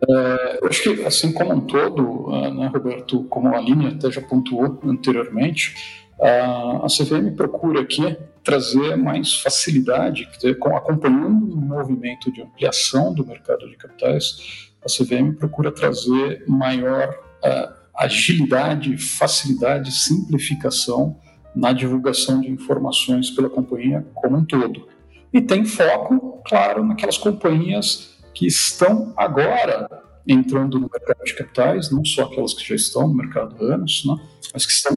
É, 0.07 0.59
eu 0.61 0.67
acho 0.67 0.83
que, 0.83 1.03
assim 1.03 1.33
como 1.33 1.53
um 1.53 1.61
todo, 1.61 2.33
é, 2.33 2.51
né, 2.51 2.71
Roberto, 2.73 3.23
como 3.23 3.49
a 3.49 3.57
Aline 3.57 3.87
até 3.87 4.11
já 4.11 4.21
pontuou 4.21 4.79
anteriormente, 4.85 5.75
a 6.21 6.87
CVM 6.87 7.33
procura 7.33 7.79
aqui 7.81 8.17
trazer 8.43 8.97
mais 8.97 9.35
facilidade, 9.35 10.27
acompanhando 10.75 11.53
o 11.53 11.57
movimento 11.61 12.29
de 12.29 12.41
ampliação 12.41 13.13
do 13.13 13.25
mercado 13.25 13.69
de 13.69 13.77
capitais, 13.77 14.69
a 14.83 14.87
CVM 14.87 15.33
procura 15.37 15.71
trazer 15.71 16.43
maior 16.45 17.17
uh, 17.43 17.78
agilidade, 17.95 18.97
facilidade, 18.97 19.91
simplificação 19.91 21.17
na 21.55 21.73
divulgação 21.73 22.41
de 22.41 22.49
informações 22.49 23.31
pela 23.31 23.49
companhia 23.49 24.05
como 24.13 24.37
um 24.37 24.45
todo. 24.45 24.87
E 25.33 25.41
tem 25.41 25.65
foco, 25.65 26.41
claro, 26.45 26.83
naquelas 26.83 27.17
companhias 27.17 28.17
que 28.33 28.47
estão 28.47 29.13
agora 29.17 29.87
entrando 30.27 30.79
no 30.79 30.89
mercado 30.91 31.23
de 31.25 31.33
capitais, 31.33 31.91
não 31.91 32.05
só 32.05 32.23
aquelas 32.23 32.53
que 32.53 32.67
já 32.67 32.75
estão 32.75 33.07
no 33.07 33.15
mercado 33.15 33.55
há 33.59 33.73
anos, 33.73 34.03
né, 34.05 34.15
mas 34.53 34.65
que 34.65 34.71
estão 34.71 34.95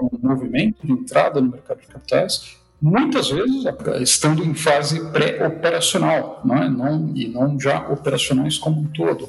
no 0.00 0.28
movimento 0.28 0.86
de 0.86 0.92
entrada 0.92 1.40
no 1.40 1.50
mercado 1.50 1.80
de 1.80 1.86
capitais, 1.86 2.56
muitas 2.82 3.30
vezes 3.30 3.64
estando 4.00 4.44
em 4.44 4.54
fase 4.54 5.00
pré-operacional, 5.12 6.42
é? 6.44 6.68
não, 6.68 7.12
e 7.14 7.28
não 7.28 7.58
já 7.58 7.88
operacionais 7.88 8.58
como 8.58 8.80
um 8.80 8.86
todo. 8.86 9.28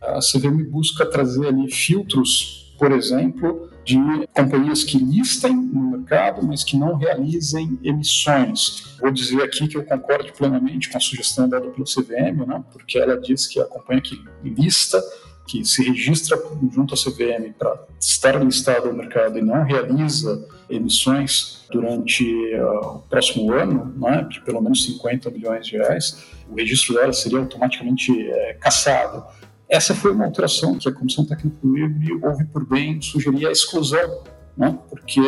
A 0.00 0.20
CVM 0.20 0.62
busca 0.70 1.04
trazer 1.04 1.48
ali 1.48 1.68
filtros, 1.70 2.74
por 2.78 2.92
exemplo, 2.92 3.68
de 3.84 3.96
companhias 4.32 4.84
que 4.84 4.98
listem 4.98 5.54
no 5.54 5.98
mercado, 5.98 6.46
mas 6.46 6.62
que 6.62 6.76
não 6.76 6.96
realizem 6.96 7.78
emissões. 7.82 8.96
Vou 9.00 9.10
dizer 9.10 9.42
aqui 9.42 9.66
que 9.66 9.76
eu 9.76 9.84
concordo 9.84 10.32
plenamente 10.32 10.88
com 10.88 10.96
a 10.96 11.00
sugestão 11.00 11.48
dada 11.48 11.68
pelo 11.68 11.84
CVM, 11.84 12.46
né, 12.46 12.62
porque 12.72 12.98
ela 12.98 13.20
diz 13.20 13.48
que 13.48 13.60
a 13.60 13.64
companhia 13.64 14.02
que 14.02 14.16
lista 14.44 15.02
que 15.46 15.64
se 15.64 15.82
registra 15.82 16.40
junto 16.72 16.94
à 16.94 16.96
CVM 16.96 17.52
para 17.58 17.86
estar 17.98 18.42
listado 18.42 18.88
ao 18.88 18.94
mercado 18.94 19.38
e 19.38 19.42
não 19.42 19.64
realiza 19.64 20.48
emissões 20.70 21.64
durante 21.70 22.24
uh, 22.54 22.96
o 22.96 22.98
próximo 23.00 23.52
ano, 23.52 23.92
né, 23.96 24.26
de 24.30 24.40
pelo 24.42 24.60
menos 24.60 24.84
50 24.84 25.30
milhões 25.30 25.66
de 25.66 25.76
reais, 25.76 26.24
o 26.48 26.54
registro 26.54 26.94
dela 26.94 27.12
seria 27.12 27.38
automaticamente 27.38 28.12
é, 28.30 28.54
cassado. 28.54 29.24
Essa 29.68 29.94
foi 29.94 30.12
uma 30.12 30.26
alteração 30.26 30.76
que 30.76 30.88
a 30.88 30.92
Comissão 30.92 31.24
Técnica 31.24 31.56
do 31.62 31.76
IBRE 31.76 32.18
houve 32.22 32.44
por 32.44 32.66
bem 32.66 33.00
sugerir 33.00 33.46
a 33.46 33.50
exclusão, 33.52 34.22
né, 34.56 34.78
porque 34.90 35.20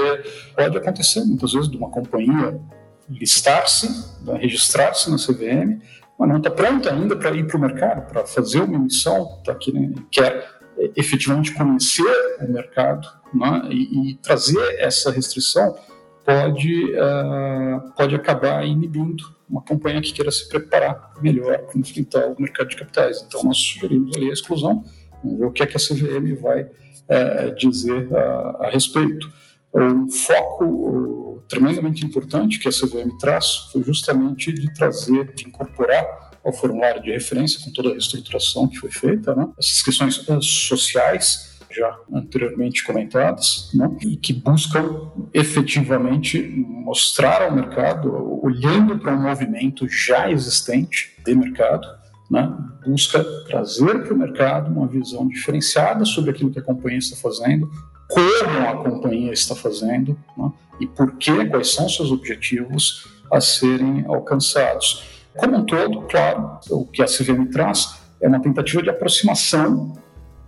pode 0.54 0.76
acontecer 0.76 1.24
muitas 1.24 1.52
vezes 1.52 1.70
de 1.70 1.76
uma 1.76 1.90
companhia 1.90 2.60
listar-se, 3.08 3.88
né, 4.22 4.38
registrar-se 4.38 5.10
na 5.10 5.16
CVM, 5.16 5.80
mas 6.18 6.28
não 6.28 6.38
está 6.38 6.50
pronta 6.50 6.92
ainda 6.92 7.16
para 7.16 7.34
ir 7.34 7.46
para 7.46 7.56
o 7.56 7.60
mercado, 7.60 8.06
para 8.08 8.24
fazer 8.24 8.60
uma 8.60 8.76
emissão, 8.76 9.40
tá 9.44 9.52
aqui, 9.52 9.72
né, 9.72 9.92
quer 10.10 10.48
é, 10.78 10.90
efetivamente 10.96 11.52
conhecer 11.52 12.38
o 12.40 12.52
mercado 12.52 13.06
né, 13.32 13.62
e, 13.70 14.10
e, 14.10 14.14
trazer 14.16 14.76
essa 14.78 15.10
restrição 15.10 15.76
pode, 16.24 16.94
uh, 16.94 17.92
pode 17.96 18.14
acabar 18.14 18.64
inibindo 18.66 19.22
uma 19.48 19.60
companhia 19.60 20.00
que 20.00 20.12
queira 20.12 20.30
se 20.30 20.48
preparar 20.48 21.12
melhor 21.20 21.58
para 21.58 21.78
enfrentar 21.78 22.26
o 22.26 22.40
mercado 22.40 22.68
de 22.68 22.76
capitais. 22.76 23.22
Então, 23.26 23.42
nós 23.44 23.58
sugerimos 23.58 24.16
ali 24.16 24.30
a 24.30 24.32
exclusão, 24.32 24.84
vamos 25.22 25.38
ver 25.38 25.44
o 25.44 25.52
que, 25.52 25.62
é 25.62 25.66
que 25.66 25.76
a 25.76 25.80
CVM 25.80 26.34
vai 26.40 26.62
uh, 26.62 27.54
dizer 27.56 28.08
a, 28.16 28.66
a 28.66 28.70
respeito. 28.70 29.30
Um 29.74 30.08
foco 30.08 31.42
tremendamente 31.48 32.04
importante 32.04 32.58
que 32.58 32.68
a 32.68 32.72
CVM 32.72 33.18
traz 33.18 33.68
foi 33.72 33.82
justamente 33.82 34.52
de 34.52 34.72
trazer, 34.72 35.34
de 35.34 35.46
incorporar 35.46 36.30
ao 36.44 36.52
formulário 36.52 37.02
de 37.02 37.10
referência, 37.10 37.58
com 37.64 37.72
toda 37.72 37.88
a 37.88 37.92
reestruturação 37.92 38.68
que 38.68 38.78
foi 38.78 38.90
feita, 38.90 39.34
né? 39.34 39.48
essas 39.58 39.82
questões 39.82 40.28
eh, 40.28 40.38
sociais 40.40 41.54
já 41.70 41.98
anteriormente 42.12 42.84
comentadas, 42.84 43.70
né? 43.74 43.90
e 44.02 44.16
que 44.16 44.32
buscam 44.32 45.10
efetivamente 45.32 46.40
mostrar 46.40 47.42
ao 47.42 47.52
mercado, 47.52 48.40
olhando 48.44 48.98
para 48.98 49.14
um 49.14 49.22
movimento 49.22 49.88
já 49.88 50.30
existente 50.30 51.16
de 51.24 51.34
mercado, 51.34 51.86
né? 52.30 52.54
busca 52.86 53.24
trazer 53.48 54.04
para 54.04 54.14
o 54.14 54.18
mercado 54.18 54.70
uma 54.70 54.86
visão 54.86 55.26
diferenciada 55.26 56.04
sobre 56.04 56.30
aquilo 56.30 56.50
que 56.50 56.58
a 56.58 56.62
companhia 56.62 56.98
está 56.98 57.16
fazendo, 57.16 57.68
como 58.08 58.68
a 58.68 58.76
companhia 58.76 59.32
está 59.32 59.54
fazendo 59.54 60.16
né? 60.36 60.52
e 60.80 60.86
por 60.86 61.16
que, 61.16 61.46
quais 61.46 61.72
são 61.72 61.88
seus 61.88 62.10
objetivos 62.10 63.06
a 63.32 63.40
serem 63.40 64.04
alcançados. 64.06 65.04
Como 65.36 65.56
um 65.56 65.64
todo, 65.64 66.02
claro, 66.02 66.58
o 66.70 66.86
que 66.86 67.02
a 67.02 67.06
CVM 67.06 67.46
traz 67.50 67.98
é 68.20 68.28
uma 68.28 68.40
tentativa 68.40 68.82
de 68.82 68.90
aproximação 68.90 69.92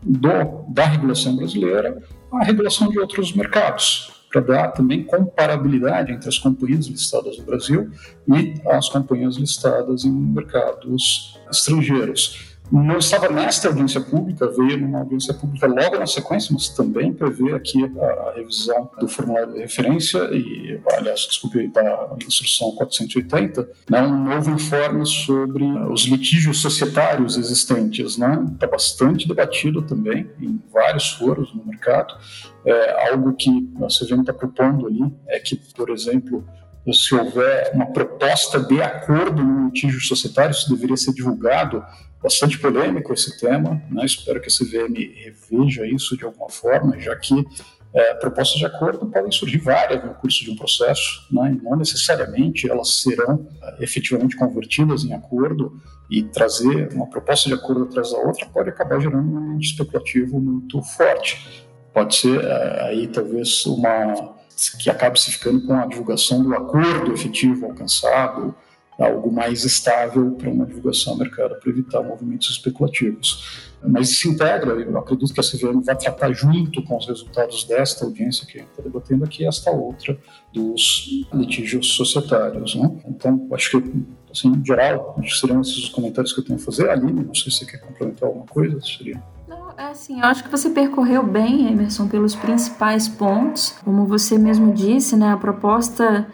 do, 0.02 0.64
da 0.68 0.84
regulação 0.84 1.36
brasileira 1.36 2.02
à 2.32 2.44
regulação 2.44 2.88
de 2.88 2.98
outros 2.98 3.32
mercados, 3.32 4.12
para 4.30 4.40
dar 4.40 4.68
também 4.68 5.02
comparabilidade 5.02 6.12
entre 6.12 6.28
as 6.28 6.38
companhias 6.38 6.86
listadas 6.86 7.38
no 7.38 7.44
Brasil 7.44 7.90
e 8.28 8.54
as 8.68 8.88
companhias 8.88 9.36
listadas 9.36 10.04
em 10.04 10.10
mercados 10.10 11.38
estrangeiros 11.50 12.55
não 12.70 12.98
estava 12.98 13.28
nesta 13.28 13.68
audiência 13.68 14.00
pública, 14.00 14.48
veio 14.48 14.78
numa 14.78 15.00
audiência 15.00 15.32
pública 15.32 15.66
logo 15.66 15.98
na 15.98 16.06
sequência, 16.06 16.52
mas 16.52 16.68
também 16.68 17.12
prevê 17.12 17.52
aqui 17.52 17.84
a, 17.84 18.32
revisão 18.34 18.90
do 18.98 19.08
formulário 19.08 19.52
de 19.52 19.60
referência 19.60 20.18
e, 20.32 20.80
aliás, 20.96 21.20
desculpe, 21.20 21.68
da 21.68 22.16
instrução 22.26 22.72
480, 22.72 23.68
né, 23.88 24.02
um 24.02 24.24
novo 24.24 24.50
informe 24.50 25.06
sobre 25.06 25.64
os 25.64 26.02
litígios 26.02 26.60
societários 26.60 27.36
existentes. 27.36 28.16
Né? 28.16 28.44
Está 28.52 28.66
bastante 28.66 29.28
debatido 29.28 29.82
também 29.82 30.28
em 30.40 30.60
vários 30.72 31.10
foros 31.12 31.54
no 31.54 31.64
mercado. 31.64 32.14
É, 32.64 33.10
algo 33.10 33.32
que 33.34 33.48
a 33.76 33.86
CVM 33.86 34.20
está 34.20 34.32
propondo 34.32 34.86
ali 34.86 35.12
é 35.28 35.38
que, 35.38 35.56
por 35.74 35.90
exemplo, 35.90 36.44
se 36.94 37.14
houver 37.14 37.72
uma 37.74 37.86
proposta 37.86 38.60
de 38.60 38.80
acordo 38.80 39.42
no 39.42 39.66
litígio 39.66 40.00
societário, 40.00 40.52
isso 40.52 40.68
deveria 40.68 40.96
ser 40.96 41.12
divulgado 41.12 41.84
bastante 42.22 42.58
polêmico 42.58 43.12
esse 43.12 43.38
tema, 43.38 43.82
né? 43.90 44.04
espero 44.04 44.40
que 44.40 44.48
a 44.48 44.50
CVM 44.50 44.94
reveja 45.24 45.86
isso 45.86 46.16
de 46.16 46.24
alguma 46.24 46.48
forma, 46.48 46.98
já 46.98 47.14
que 47.16 47.44
é, 47.94 48.14
propostas 48.14 48.58
de 48.58 48.66
acordo 48.66 49.06
podem 49.06 49.30
surgir 49.30 49.58
várias 49.58 50.04
no 50.04 50.14
curso 50.14 50.44
de 50.44 50.50
um 50.50 50.56
processo, 50.56 51.26
né? 51.30 51.52
e 51.52 51.64
não 51.64 51.76
necessariamente 51.76 52.68
elas 52.70 53.00
serão 53.00 53.48
é, 53.62 53.84
efetivamente 53.84 54.36
convertidas 54.36 55.04
em 55.04 55.12
acordo 55.12 55.80
e 56.10 56.22
trazer 56.22 56.92
uma 56.92 57.08
proposta 57.08 57.48
de 57.48 57.54
acordo 57.54 57.84
atrás 57.84 58.12
da 58.12 58.18
outra 58.18 58.46
pode 58.46 58.68
acabar 58.68 59.00
gerando 59.00 59.28
um 59.28 59.38
ambiente 59.38 59.70
especulativo 59.70 60.38
muito 60.38 60.82
forte. 60.82 61.66
Pode 61.92 62.14
ser 62.14 62.40
é, 62.44 62.82
aí 62.82 63.08
talvez 63.08 63.64
uma 63.66 64.35
que 64.78 64.88
acabe 64.88 65.20
se 65.20 65.32
ficando 65.32 65.66
com 65.66 65.74
a 65.74 65.86
divulgação 65.86 66.42
do 66.42 66.54
acordo 66.54 67.12
efetivo 67.12 67.66
alcançado, 67.66 68.54
algo 68.98 69.30
mais 69.30 69.64
estável 69.64 70.32
para 70.32 70.48
uma 70.48 70.64
divulgação 70.64 71.12
ao 71.12 71.18
mercado, 71.18 71.58
para 71.60 71.70
evitar 71.70 72.02
movimentos 72.02 72.48
especulativos. 72.50 73.66
Mas 73.82 74.18
se 74.18 74.28
integra, 74.28 74.72
eu 74.72 74.98
acredito 74.98 75.32
que 75.32 75.40
a 75.40 75.42
CVM 75.42 75.82
vai 75.82 75.96
tratar 75.96 76.32
junto 76.32 76.82
com 76.82 76.96
os 76.96 77.06
resultados 77.06 77.64
desta 77.64 78.04
audiência 78.04 78.46
que 78.46 78.58
a 78.58 78.60
gente 78.62 78.70
está 78.70 78.82
debatendo 78.82 79.24
aqui, 79.24 79.46
esta 79.46 79.70
outra 79.70 80.18
dos 80.52 81.26
litígios 81.32 81.92
societários. 81.92 82.74
Né? 82.74 82.90
Então, 83.06 83.46
acho 83.52 83.70
que, 83.70 84.04
assim, 84.32 84.48
em 84.48 84.64
geral, 84.64 85.20
seriam 85.28 85.60
esses 85.60 85.76
os 85.76 85.88
comentários 85.90 86.32
que 86.32 86.40
eu 86.40 86.44
tenho 86.44 86.58
a 86.58 86.62
fazer. 86.62 86.88
Aline, 86.88 87.22
não 87.24 87.34
sei 87.34 87.52
se 87.52 87.58
você 87.58 87.66
quer 87.66 87.78
complementar 87.78 88.28
alguma 88.28 88.46
coisa, 88.46 88.80
seria... 88.80 89.22
Assim, 89.76 90.18
eu 90.20 90.24
acho 90.24 90.42
que 90.44 90.50
você 90.50 90.70
percorreu 90.70 91.22
bem, 91.22 91.70
Emerson, 91.70 92.08
pelos 92.08 92.34
principais 92.34 93.08
pontos. 93.08 93.74
Como 93.84 94.06
você 94.06 94.38
mesmo 94.38 94.72
disse, 94.72 95.16
né, 95.16 95.32
a 95.32 95.36
proposta 95.36 96.26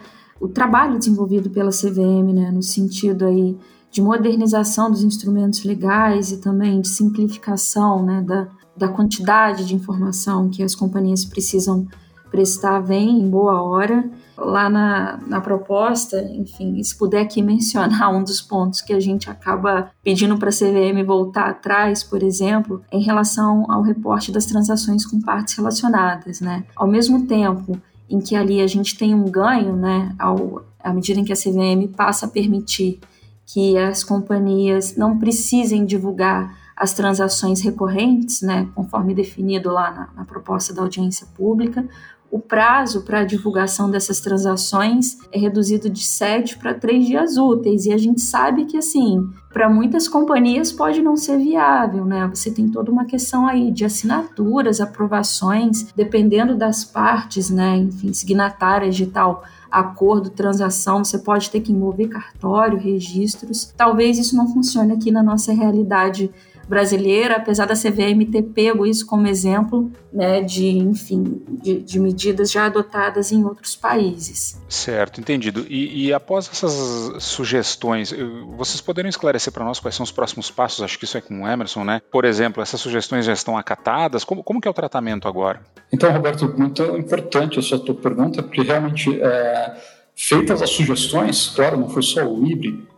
o 0.42 0.48
trabalho 0.48 0.98
desenvolvido 0.98 1.48
pela 1.50 1.70
CVM, 1.70 2.32
né, 2.34 2.50
no 2.50 2.64
sentido 2.64 3.24
aí 3.24 3.56
de 3.92 4.02
modernização 4.02 4.90
dos 4.90 5.04
instrumentos 5.04 5.64
legais 5.64 6.32
e 6.32 6.38
também 6.38 6.80
de 6.80 6.88
simplificação 6.88 8.04
né, 8.04 8.20
da, 8.22 8.48
da 8.76 8.88
quantidade 8.88 9.64
de 9.64 9.74
informação 9.76 10.48
que 10.48 10.62
as 10.62 10.74
companhias 10.74 11.24
precisam 11.24 11.86
prestar, 12.32 12.80
vem 12.80 13.20
em 13.20 13.28
boa 13.28 13.62
hora. 13.62 14.10
Lá 14.36 14.68
na, 14.70 15.20
na 15.26 15.40
proposta, 15.40 16.18
enfim, 16.32 16.82
se 16.82 16.96
puder 16.96 17.20
aqui 17.20 17.40
mencionar 17.44 18.12
um 18.12 18.24
dos 18.24 18.40
pontos 18.40 18.80
que 18.80 18.94
a 18.94 18.98
gente 18.98 19.30
acaba 19.30 19.90
pedindo 20.02 20.36
para 20.38 20.48
a 20.48 20.52
CVM 20.52 21.04
voltar 21.06 21.50
atrás, 21.50 22.02
por 22.02 22.22
exemplo, 22.22 22.82
em 22.90 23.02
relação 23.02 23.70
ao 23.70 23.82
reporte 23.82 24.32
das 24.32 24.46
transações 24.46 25.06
com 25.06 25.20
partes 25.20 25.54
relacionadas. 25.54 26.40
Né? 26.40 26.64
Ao 26.74 26.88
mesmo 26.88 27.26
tempo 27.26 27.78
em 28.08 28.20
que 28.20 28.34
ali 28.34 28.60
a 28.60 28.66
gente 28.66 28.96
tem 28.96 29.14
um 29.14 29.24
ganho, 29.24 29.76
né, 29.76 30.14
ao, 30.18 30.64
à 30.80 30.92
medida 30.92 31.20
em 31.20 31.24
que 31.24 31.32
a 31.32 31.36
CVM 31.36 31.94
passa 31.96 32.26
a 32.26 32.28
permitir 32.28 33.00
que 33.46 33.76
as 33.78 34.02
companhias 34.02 34.96
não 34.96 35.18
precisem 35.18 35.84
divulgar 35.84 36.54
as 36.76 36.92
transações 36.92 37.60
recorrentes, 37.60 38.42
né, 38.42 38.68
conforme 38.74 39.14
definido 39.14 39.70
lá 39.70 39.90
na, 39.90 40.08
na 40.14 40.24
proposta 40.24 40.74
da 40.74 40.82
audiência 40.82 41.26
pública, 41.34 41.86
o 42.32 42.38
prazo 42.38 43.02
para 43.02 43.20
a 43.20 43.24
divulgação 43.26 43.90
dessas 43.90 44.18
transações 44.18 45.18
é 45.30 45.38
reduzido 45.38 45.90
de 45.90 46.02
sete 46.02 46.56
para 46.56 46.72
três 46.72 47.04
dias 47.04 47.36
úteis. 47.36 47.84
E 47.84 47.92
a 47.92 47.98
gente 47.98 48.22
sabe 48.22 48.64
que, 48.64 48.78
assim, 48.78 49.28
para 49.52 49.68
muitas 49.68 50.08
companhias 50.08 50.72
pode 50.72 51.02
não 51.02 51.14
ser 51.14 51.36
viável, 51.36 52.06
né? 52.06 52.26
Você 52.28 52.50
tem 52.50 52.70
toda 52.70 52.90
uma 52.90 53.04
questão 53.04 53.46
aí 53.46 53.70
de 53.70 53.84
assinaturas, 53.84 54.80
aprovações, 54.80 55.92
dependendo 55.94 56.56
das 56.56 56.86
partes, 56.86 57.50
né? 57.50 57.76
Enfim, 57.76 58.14
signatárias 58.14 58.96
de 58.96 59.08
tal 59.08 59.44
acordo, 59.70 60.30
transação, 60.30 61.04
você 61.04 61.18
pode 61.18 61.50
ter 61.50 61.60
que 61.60 61.70
envolver 61.70 62.08
cartório, 62.08 62.78
registros. 62.78 63.74
Talvez 63.76 64.18
isso 64.18 64.34
não 64.34 64.48
funcione 64.48 64.92
aqui 64.92 65.10
na 65.10 65.22
nossa 65.22 65.52
realidade 65.52 66.30
brasileira, 66.68 67.36
apesar 67.36 67.66
da 67.66 67.74
CVM 67.74 68.30
ter 68.30 68.42
pego 68.42 68.86
isso 68.86 69.06
como 69.06 69.26
exemplo 69.26 69.90
né, 70.12 70.40
de, 70.42 70.68
enfim, 70.68 71.42
de, 71.48 71.80
de 71.80 71.98
medidas 71.98 72.50
já 72.50 72.66
adotadas 72.66 73.32
em 73.32 73.44
outros 73.44 73.74
países. 73.74 74.60
Certo, 74.68 75.20
entendido. 75.20 75.64
E, 75.68 76.06
e 76.06 76.12
após 76.12 76.48
essas 76.52 77.22
sugestões, 77.22 78.14
vocês 78.56 78.80
poderiam 78.80 79.08
esclarecer 79.08 79.52
para 79.52 79.64
nós 79.64 79.80
quais 79.80 79.94
são 79.94 80.04
os 80.04 80.12
próximos 80.12 80.50
passos? 80.50 80.82
Acho 80.82 80.98
que 80.98 81.04
isso 81.04 81.16
é 81.16 81.20
com 81.20 81.42
o 81.42 81.48
Emerson, 81.48 81.84
né? 81.84 82.00
Por 82.10 82.24
exemplo, 82.24 82.62
essas 82.62 82.80
sugestões 82.80 83.24
já 83.24 83.32
estão 83.32 83.56
acatadas? 83.56 84.24
Como, 84.24 84.42
como 84.42 84.60
que 84.60 84.68
é 84.68 84.70
o 84.70 84.74
tratamento 84.74 85.26
agora? 85.26 85.60
Então, 85.92 86.12
Roberto, 86.12 86.52
muito 86.56 86.82
importante 86.96 87.58
essa 87.58 87.78
tua 87.78 87.94
pergunta, 87.94 88.42
porque 88.42 88.62
realmente 88.62 89.20
é, 89.20 89.76
feitas 90.14 90.62
as 90.62 90.70
sugestões, 90.70 91.48
claro, 91.54 91.76
não 91.76 91.88
foi 91.88 92.02
só 92.02 92.24
o 92.24 92.46
IBRE, 92.46 92.91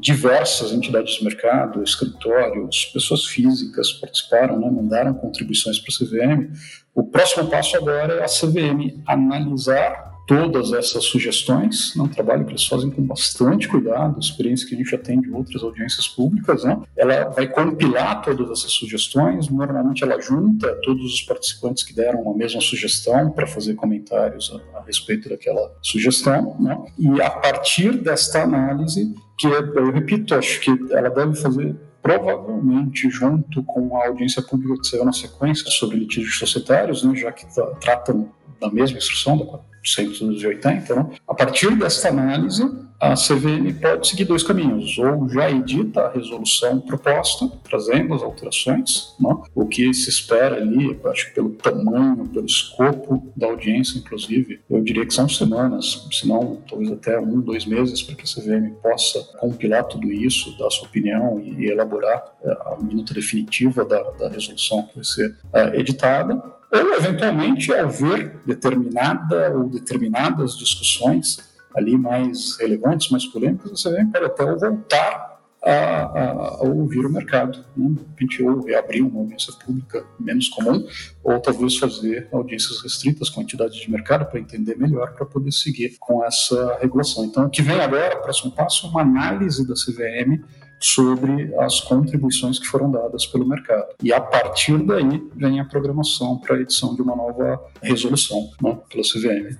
diversas 0.00 0.72
entidades 0.72 1.18
do 1.18 1.24
mercado, 1.24 1.82
escritórios, 1.82 2.86
pessoas 2.92 3.26
físicas 3.26 3.92
participaram, 3.92 4.58
né, 4.58 4.70
mandaram 4.70 5.14
contribuições 5.14 5.78
para 5.78 5.92
a 5.92 5.98
CVM. 5.98 6.52
O 6.94 7.04
próximo 7.04 7.48
passo 7.48 7.76
agora 7.76 8.14
é 8.14 8.24
a 8.24 8.26
CVM 8.26 9.02
analisar 9.06 10.12
todas 10.26 10.72
essas 10.72 11.04
sugestões, 11.04 11.94
é 11.96 12.00
um 12.00 12.08
trabalho 12.08 12.44
que 12.44 12.52
eles 12.52 12.66
fazem 12.66 12.90
com 12.90 13.02
bastante 13.02 13.68
cuidado, 13.68 14.18
experiência 14.20 14.66
que 14.66 14.74
a 14.74 14.78
gente 14.78 14.90
já 14.90 14.98
tem 14.98 15.20
de 15.20 15.30
outras 15.30 15.62
audiências 15.62 16.06
públicas, 16.08 16.64
né? 16.64 16.80
ela 16.96 17.28
vai 17.30 17.48
compilar 17.48 18.22
todas 18.22 18.50
essas 18.50 18.72
sugestões, 18.72 19.48
normalmente 19.48 20.02
ela 20.02 20.20
junta 20.20 20.74
todos 20.82 21.04
os 21.04 21.22
participantes 21.22 21.82
que 21.82 21.94
deram 21.94 22.30
a 22.30 22.34
mesma 22.34 22.60
sugestão 22.60 23.30
para 23.30 23.46
fazer 23.46 23.74
comentários 23.74 24.52
a, 24.74 24.78
a, 24.78 24.84
respeito 24.84 25.28
daquela 25.28 25.74
sugestão, 25.82 26.56
né? 26.60 26.78
e 26.98 27.20
a 27.20 27.30
partir 27.30 27.92
desta 27.98 28.42
análise, 28.42 29.12
que 29.48 29.78
eu 29.78 29.90
repito, 29.90 30.34
acho 30.34 30.60
que 30.60 30.70
ela 30.92 31.10
deve 31.10 31.34
fazer 31.34 31.76
provavelmente 32.02 33.08
junto 33.08 33.62
com 33.62 33.96
a 33.96 34.08
audiência 34.08 34.42
pública 34.42 34.80
que 34.80 34.88
saiu 34.88 35.04
na 35.04 35.12
sequência 35.12 35.70
sobre 35.70 35.98
litígios 35.98 36.36
societários, 36.36 37.04
né, 37.04 37.14
já 37.14 37.30
que 37.30 37.46
tratam 37.80 38.28
da 38.60 38.70
mesma 38.70 38.98
instrução, 38.98 39.38
da 39.38 39.44
480, 39.44 40.94
né? 40.94 41.06
a 41.26 41.34
partir 41.34 41.76
desta 41.76 42.08
análise, 42.08 42.62
a 43.02 43.14
CVM 43.14 43.80
pode 43.80 44.06
seguir 44.06 44.26
dois 44.26 44.44
caminhos, 44.44 44.96
ou 44.96 45.28
já 45.28 45.50
edita 45.50 46.02
a 46.02 46.12
resolução 46.12 46.78
proposta, 46.78 47.50
trazendo 47.64 48.14
as 48.14 48.22
alterações, 48.22 49.16
né? 49.18 49.36
o 49.56 49.66
que 49.66 49.92
se 49.92 50.08
espera 50.08 50.54
ali, 50.54 50.96
acho 51.06 51.26
que 51.26 51.34
pelo 51.34 51.50
tamanho, 51.50 52.28
pelo 52.28 52.46
escopo 52.46 53.32
da 53.36 53.48
audiência, 53.48 53.98
inclusive, 53.98 54.60
eu 54.70 54.80
diria 54.84 55.04
que 55.04 55.12
são 55.12 55.28
semanas, 55.28 56.06
se 56.12 56.28
não 56.28 56.62
talvez 56.68 56.92
até 56.92 57.18
um, 57.18 57.40
dois 57.40 57.66
meses, 57.66 58.00
para 58.02 58.14
que 58.14 58.22
a 58.22 58.24
CVM 58.24 58.72
possa 58.80 59.20
compilar 59.40 59.82
tudo 59.82 60.06
isso, 60.12 60.56
dar 60.56 60.70
sua 60.70 60.86
opinião 60.86 61.40
e, 61.40 61.66
elaborar 61.66 62.22
eh, 62.44 62.56
a 62.66 62.76
minuta 62.80 63.12
definitiva 63.12 63.84
da, 63.84 64.00
da 64.12 64.28
resolução 64.28 64.84
que 64.84 64.94
vai 64.94 65.04
ser 65.04 65.28
uh, 65.30 65.74
editada 65.74 66.40
ou 66.70 66.94
eventualmente 66.94 67.72
haver 67.74 68.40
determinada 68.46 69.56
ou 69.56 69.68
determinadas 69.68 70.56
discussões 70.56 71.51
ali 71.74 71.96
mais 71.96 72.56
relevantes, 72.58 73.10
mais 73.10 73.26
polêmicas, 73.26 73.70
você 73.70 73.90
vem 73.90 74.06
para 74.06 74.26
até 74.26 74.44
voltar 74.44 75.32
a, 75.62 75.70
a, 75.70 76.30
a, 76.56 76.62
ouvir 76.62 77.06
o 77.06 77.10
mercado. 77.10 77.64
Né? 77.76 77.90
De 77.90 78.00
repente, 78.00 78.42
ou 78.42 78.64
reabrir 78.64 79.02
uma 79.02 79.20
audiência 79.20 79.52
pública 79.64 80.04
menos 80.18 80.48
comum, 80.48 80.84
ou 81.22 81.40
talvez 81.40 81.76
fazer 81.76 82.28
audiências 82.32 82.82
restritas, 82.82 83.30
quantidade 83.30 83.80
de 83.80 83.90
mercado, 83.90 84.26
para 84.26 84.40
entender 84.40 84.76
melhor, 84.76 85.14
para 85.14 85.24
poder 85.24 85.52
seguir 85.52 85.96
com 86.00 86.24
essa 86.24 86.78
regulação. 86.80 87.24
Então, 87.24 87.46
o 87.46 87.50
que 87.50 87.62
vem 87.62 87.80
agora, 87.80 88.18
o 88.18 88.22
próximo 88.22 88.50
passo, 88.52 88.86
é 88.86 88.90
uma 88.90 89.02
análise 89.02 89.66
da 89.66 89.74
CVM 89.74 90.42
sobre 90.80 91.54
as 91.58 91.80
contribuições 91.80 92.58
que 92.58 92.66
foram 92.66 92.90
dadas 92.90 93.24
pelo 93.24 93.46
mercado. 93.46 93.94
E 94.02 94.12
a 94.12 94.20
partir 94.20 94.76
daí 94.84 95.22
vem 95.36 95.60
a 95.60 95.64
programação 95.64 96.38
para 96.38 96.56
a 96.56 96.60
edição 96.60 96.96
de 96.96 97.02
uma 97.02 97.14
nova 97.14 97.64
resolução 97.80 98.50
né, 98.60 98.76
pela 98.90 99.04
CVM. 99.04 99.56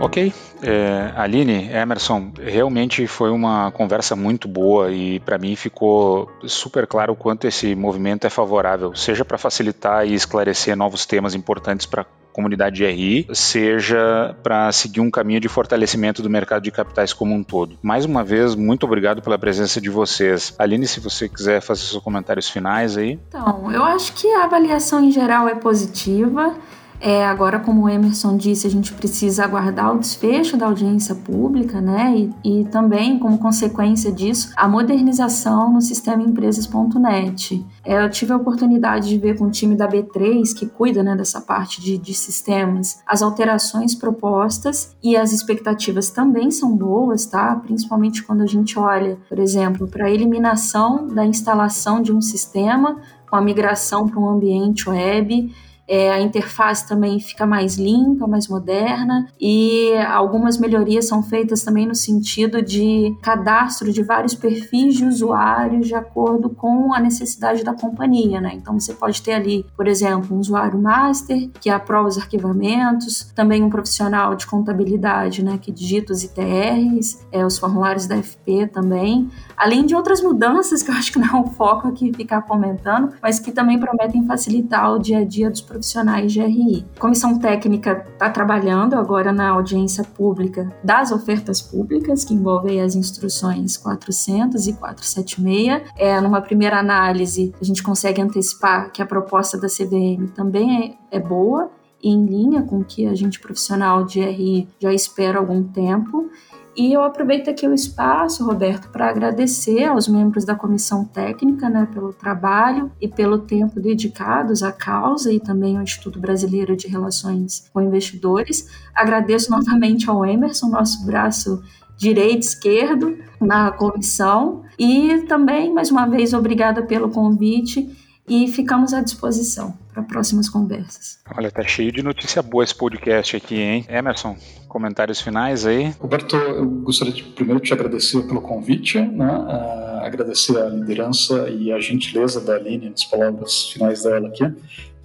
Ok, 0.00 0.32
é, 0.62 1.12
Aline, 1.14 1.70
Emerson, 1.70 2.32
realmente 2.38 3.06
foi 3.06 3.30
uma 3.30 3.70
conversa 3.70 4.16
muito 4.16 4.48
boa 4.48 4.90
e 4.90 5.20
para 5.20 5.36
mim 5.36 5.54
ficou 5.54 6.30
super 6.44 6.86
claro 6.86 7.12
o 7.12 7.16
quanto 7.16 7.46
esse 7.46 7.74
movimento 7.74 8.26
é 8.26 8.30
favorável, 8.30 8.94
seja 8.94 9.26
para 9.26 9.36
facilitar 9.36 10.06
e 10.06 10.14
esclarecer 10.14 10.74
novos 10.74 11.04
temas 11.04 11.34
importantes 11.34 11.84
para 11.84 12.06
comunidade 12.32 12.76
de 12.76 12.86
RI, 12.86 13.26
seja 13.34 14.34
para 14.42 14.72
seguir 14.72 15.00
um 15.00 15.10
caminho 15.10 15.40
de 15.40 15.48
fortalecimento 15.48 16.22
do 16.22 16.30
mercado 16.30 16.62
de 16.62 16.70
capitais 16.70 17.12
como 17.12 17.34
um 17.34 17.42
todo. 17.42 17.76
Mais 17.82 18.04
uma 18.06 18.24
vez, 18.24 18.54
muito 18.54 18.86
obrigado 18.86 19.20
pela 19.20 19.38
presença 19.38 19.80
de 19.80 19.90
vocês. 19.90 20.54
Aline, 20.58 20.86
se 20.86 21.00
você 21.00 21.28
quiser 21.28 21.60
fazer 21.60 21.82
seus 21.82 22.02
comentários 22.02 22.48
finais 22.48 22.96
aí. 22.96 23.18
Então, 23.28 23.70
eu 23.70 23.84
acho 23.84 24.14
que 24.14 24.26
a 24.34 24.44
avaliação 24.44 25.04
em 25.04 25.10
geral 25.10 25.48
é 25.48 25.54
positiva. 25.54 26.54
É, 27.00 27.24
agora, 27.24 27.58
como 27.58 27.84
o 27.84 27.88
Emerson 27.88 28.36
disse, 28.36 28.66
a 28.66 28.70
gente 28.70 28.92
precisa 28.92 29.44
aguardar 29.44 29.94
o 29.94 29.98
desfecho 29.98 30.56
da 30.56 30.66
audiência 30.66 31.14
pública, 31.14 31.80
né? 31.80 32.14
E, 32.44 32.60
e 32.60 32.64
também, 32.66 33.18
como 33.18 33.38
consequência 33.38 34.12
disso, 34.12 34.52
a 34.54 34.68
modernização 34.68 35.72
no 35.72 35.80
sistema 35.80 36.22
empresas.net. 36.22 37.64
É, 37.82 38.04
eu 38.04 38.10
tive 38.10 38.32
a 38.32 38.36
oportunidade 38.36 39.08
de 39.08 39.18
ver 39.18 39.38
com 39.38 39.46
o 39.46 39.50
time 39.50 39.74
da 39.74 39.88
B3, 39.88 40.54
que 40.54 40.66
cuida 40.66 41.02
né, 41.02 41.16
dessa 41.16 41.40
parte 41.40 41.80
de, 41.80 41.96
de 41.96 42.12
sistemas, 42.12 43.00
as 43.06 43.22
alterações 43.22 43.94
propostas 43.94 44.94
e 45.02 45.16
as 45.16 45.32
expectativas 45.32 46.10
também 46.10 46.50
são 46.50 46.76
boas, 46.76 47.24
tá? 47.24 47.56
Principalmente 47.56 48.22
quando 48.22 48.42
a 48.42 48.46
gente 48.46 48.78
olha, 48.78 49.16
por 49.26 49.38
exemplo, 49.38 49.88
para 49.88 50.06
a 50.06 50.10
eliminação 50.10 51.06
da 51.08 51.24
instalação 51.24 52.02
de 52.02 52.12
um 52.12 52.20
sistema 52.20 52.98
com 53.28 53.36
a 53.36 53.40
migração 53.40 54.08
para 54.08 54.18
um 54.18 54.28
ambiente 54.28 54.90
web 54.90 55.50
é, 55.90 56.08
a 56.12 56.20
interface 56.20 56.86
também 56.86 57.18
fica 57.18 57.44
mais 57.44 57.76
limpa, 57.76 58.24
mais 58.28 58.46
moderna 58.46 59.26
e 59.40 59.92
algumas 60.08 60.56
melhorias 60.56 61.06
são 61.06 61.20
feitas 61.20 61.64
também 61.64 61.84
no 61.84 61.96
sentido 61.96 62.62
de 62.62 63.12
cadastro 63.20 63.92
de 63.92 64.00
vários 64.00 64.36
perfis 64.36 64.94
de 64.94 65.04
usuários 65.04 65.88
de 65.88 65.94
acordo 65.96 66.48
com 66.48 66.94
a 66.94 67.00
necessidade 67.00 67.64
da 67.64 67.74
companhia, 67.74 68.40
né? 68.40 68.52
Então 68.54 68.78
você 68.78 68.94
pode 68.94 69.20
ter 69.20 69.32
ali, 69.32 69.66
por 69.76 69.88
exemplo, 69.88 70.36
um 70.36 70.38
usuário 70.38 70.80
master 70.80 71.50
que 71.60 71.68
aprova 71.68 72.06
os 72.06 72.16
arquivamentos, 72.16 73.32
também 73.34 73.60
um 73.60 73.68
profissional 73.68 74.36
de 74.36 74.46
contabilidade, 74.46 75.44
né, 75.44 75.58
que 75.60 75.72
digita 75.72 76.12
os 76.12 76.22
ITRs, 76.22 77.26
é, 77.32 77.44
os 77.44 77.58
formulários 77.58 78.06
da 78.06 78.22
FP 78.22 78.68
também, 78.68 79.28
além 79.56 79.84
de 79.84 79.96
outras 79.96 80.22
mudanças 80.22 80.84
que 80.84 80.90
eu 80.90 80.94
acho 80.94 81.12
que 81.12 81.18
não 81.18 81.38
é 81.38 81.40
o 81.40 81.46
foco 81.46 81.88
aqui 81.88 82.12
ficar 82.14 82.42
comentando, 82.42 83.12
mas 83.20 83.40
que 83.40 83.50
também 83.50 83.76
prometem 83.76 84.24
facilitar 84.24 84.92
o 84.92 84.98
dia 84.98 85.18
a 85.18 85.24
dia 85.24 85.50
dos 85.50 85.60
profissionais 85.60 85.79
profissionais 85.80 86.30
de 86.30 86.42
RI. 86.42 86.86
A 86.96 87.00
comissão 87.00 87.38
técnica 87.38 88.06
está 88.12 88.28
trabalhando 88.28 88.94
agora 88.94 89.32
na 89.32 89.48
audiência 89.48 90.04
pública 90.04 90.70
das 90.84 91.10
ofertas 91.10 91.62
públicas, 91.62 92.24
que 92.24 92.34
envolvem 92.34 92.82
as 92.82 92.94
instruções 92.94 93.78
400 93.78 94.66
e 94.66 94.74
476. 94.74 95.82
É, 95.96 96.20
numa 96.20 96.42
primeira 96.42 96.78
análise, 96.78 97.54
a 97.60 97.64
gente 97.64 97.82
consegue 97.82 98.20
antecipar 98.20 98.92
que 98.92 99.00
a 99.00 99.06
proposta 99.06 99.58
da 99.58 99.68
CVM 99.68 100.28
também 100.34 100.98
é, 101.10 101.16
é 101.16 101.20
boa, 101.20 101.70
em 102.02 102.24
linha 102.24 102.62
com 102.62 102.80
o 102.80 102.84
que 102.84 103.06
a 103.06 103.14
gente 103.14 103.40
profissional 103.40 104.04
de 104.04 104.20
RI 104.20 104.68
já 104.78 104.92
espera 104.92 105.38
há 105.38 105.40
algum 105.40 105.62
tempo. 105.62 106.30
E 106.76 106.92
eu 106.92 107.02
aproveito 107.02 107.50
aqui 107.50 107.66
o 107.66 107.74
espaço, 107.74 108.44
Roberto, 108.46 108.90
para 108.90 109.10
agradecer 109.10 109.84
aos 109.84 110.06
membros 110.06 110.44
da 110.44 110.54
comissão 110.54 111.04
técnica 111.04 111.68
né, 111.68 111.88
pelo 111.92 112.12
trabalho 112.12 112.90
e 113.00 113.08
pelo 113.08 113.38
tempo 113.38 113.80
dedicados 113.80 114.62
à 114.62 114.70
causa 114.70 115.32
e 115.32 115.40
também 115.40 115.76
ao 115.76 115.82
Instituto 115.82 116.20
Brasileiro 116.20 116.76
de 116.76 116.86
Relações 116.86 117.68
com 117.72 117.80
Investidores. 117.80 118.68
Agradeço 118.94 119.50
novamente 119.50 120.08
ao 120.08 120.24
Emerson, 120.24 120.68
nosso 120.68 121.04
braço 121.04 121.60
direito 121.96 122.42
esquerdo 122.44 123.18
na 123.40 123.72
comissão 123.72 124.62
e 124.78 125.24
também 125.28 125.74
mais 125.74 125.90
uma 125.90 126.06
vez 126.06 126.32
obrigada 126.32 126.82
pelo 126.82 127.10
convite 127.10 127.90
e 128.26 128.48
ficamos 128.48 128.94
à 128.94 129.02
disposição 129.02 129.74
para 129.92 130.02
próximas 130.02 130.48
conversas. 130.48 131.18
Olha, 131.36 131.50
tá 131.50 131.62
cheio 131.62 131.92
de 131.92 132.02
notícia 132.02 132.42
boa 132.42 132.64
esse 132.64 132.74
podcast 132.74 133.36
aqui, 133.36 133.60
hein? 133.60 133.86
Emerson, 133.88 134.36
comentários 134.68 135.20
finais 135.20 135.66
aí? 135.66 135.94
Roberto, 135.98 136.36
eu 136.36 136.68
gostaria 136.82 137.12
de 137.12 137.22
primeiro 137.22 137.60
te 137.60 137.72
agradecer 137.72 138.22
pelo 138.22 138.40
convite, 138.40 139.00
né? 139.00 139.30
Uh, 139.30 140.04
agradecer 140.04 140.56
a 140.58 140.68
liderança 140.68 141.48
e 141.48 141.72
a 141.72 141.80
gentileza 141.80 142.40
da 142.40 142.54
Aline 142.54 142.90
nas 142.90 143.04
palavras 143.04 143.68
finais 143.68 144.02
dela 144.02 144.28
aqui. 144.28 144.44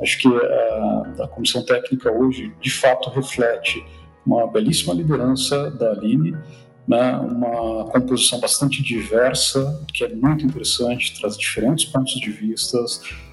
Acho 0.02 0.20
que 0.20 0.28
uh, 0.28 1.24
a 1.24 1.28
comissão 1.28 1.64
técnica 1.64 2.12
hoje, 2.12 2.54
de 2.62 2.72
fato, 2.72 3.10
reflete 3.10 3.84
uma 4.26 4.48
belíssima 4.48 4.94
liderança 4.94 5.70
da 5.72 5.92
Aline, 5.92 6.36
né, 6.88 7.16
uma 7.18 7.86
composição 7.86 8.40
bastante 8.40 8.82
diversa, 8.82 9.84
que 9.94 10.04
é 10.04 10.10
muito 10.10 10.46
interessante, 10.46 11.20
traz 11.20 11.38
diferentes 11.38 11.86
pontos 11.86 12.14
de 12.20 12.32
vista, 12.32 12.78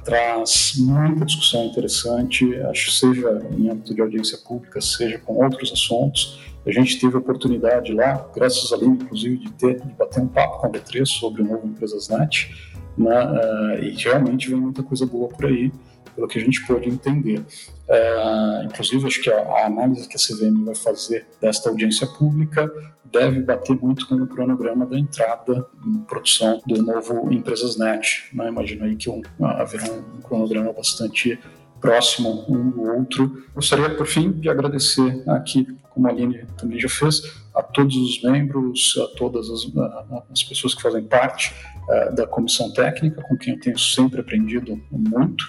traz 0.05 0.75
muita 0.79 1.25
discussão 1.25 1.67
interessante, 1.67 2.55
acho 2.63 2.91
seja 2.93 3.47
em 3.57 3.69
âmbito 3.69 3.95
de 3.95 4.01
audiência 4.01 4.39
pública, 4.39 4.81
seja 4.81 5.19
com 5.19 5.35
outros 5.45 5.73
assuntos. 5.73 6.41
A 6.67 6.71
gente 6.71 6.99
teve 6.99 7.15
a 7.15 7.19
oportunidade 7.19 7.93
lá, 7.93 8.27
graças 8.35 8.73
a 8.73 8.77
Lima, 8.77 8.95
inclusive, 8.95 9.37
de, 9.37 9.53
ter, 9.53 9.81
de 9.81 9.93
bater 9.95 10.23
um 10.23 10.29
papo 10.29 10.61
com 10.61 10.67
a 10.69 10.71
B3 10.71 11.05
sobre 11.05 11.43
o 11.43 11.45
novo 11.45 11.67
Empresas 11.67 12.09
Net, 12.09 12.55
né, 12.97 13.25
uh, 13.25 13.83
e 13.83 13.91
realmente 13.91 14.49
vem 14.49 14.61
muita 14.61 14.83
coisa 14.83 15.05
boa 15.07 15.29
por 15.29 15.47
aí 15.47 15.73
pelo 16.15 16.29
que 16.29 16.39
a 16.39 16.41
gente 16.43 16.67
pôde 16.67 16.89
entender. 16.89 17.45
É, 17.89 18.65
inclusive, 18.65 19.07
acho 19.07 19.23
que 19.23 19.31
a, 19.31 19.39
a, 19.39 19.67
análise 19.67 20.09
que 20.09 20.17
a 20.17 20.19
CVM 20.19 20.65
vai 20.65 20.75
fazer 20.75 21.27
desta 21.41 21.69
audiência 21.69 22.07
pública 22.07 22.71
deve 23.05 23.41
bater 23.43 23.77
muito 23.77 24.09
com 24.09 24.15
o 24.15 24.27
cronograma 24.27 24.87
da 24.87 24.99
entrada 24.99 25.67
em 25.87 25.99
produção 25.99 26.61
do 26.67 26.83
novo 26.83 27.31
Empresas 27.33 27.77
Net. 27.77 28.31
Né? 28.33 28.49
Imagino 28.49 28.85
aí 28.85 28.97
que 28.97 29.11
um, 29.11 29.21
haverá 29.41 29.93
um 29.93 30.21
cronograma 30.23 30.73
bastante 30.73 31.39
próximo 31.81 32.47
um 32.49 32.71
do 32.71 32.83
outro. 32.83 33.45
Gostaria, 33.55 33.95
por 33.95 34.07
fim, 34.07 34.31
de 34.33 34.49
agradecer 34.49 35.23
aqui, 35.29 35.67
como 35.91 36.07
a 36.07 36.11
Aline 36.11 36.47
também 36.57 36.79
já 36.79 36.89
fez, 36.89 37.43
a 37.55 37.63
todos 37.63 37.95
os 37.97 38.23
membros, 38.23 38.95
a 38.97 39.19
todas 39.19 39.51
as, 39.51 39.71
as 40.31 40.43
pessoas 40.45 40.75
que 40.75 40.81
fazem 40.81 41.03
parte 41.03 41.53
uh, 41.89 42.15
da 42.15 42.27
comissão 42.27 42.73
técnica, 42.73 43.21
com 43.23 43.37
quem 43.37 43.55
eu 43.55 43.61
tenho 43.61 43.79
sempre 43.79 44.21
aprendido 44.21 44.81
muito 44.91 45.45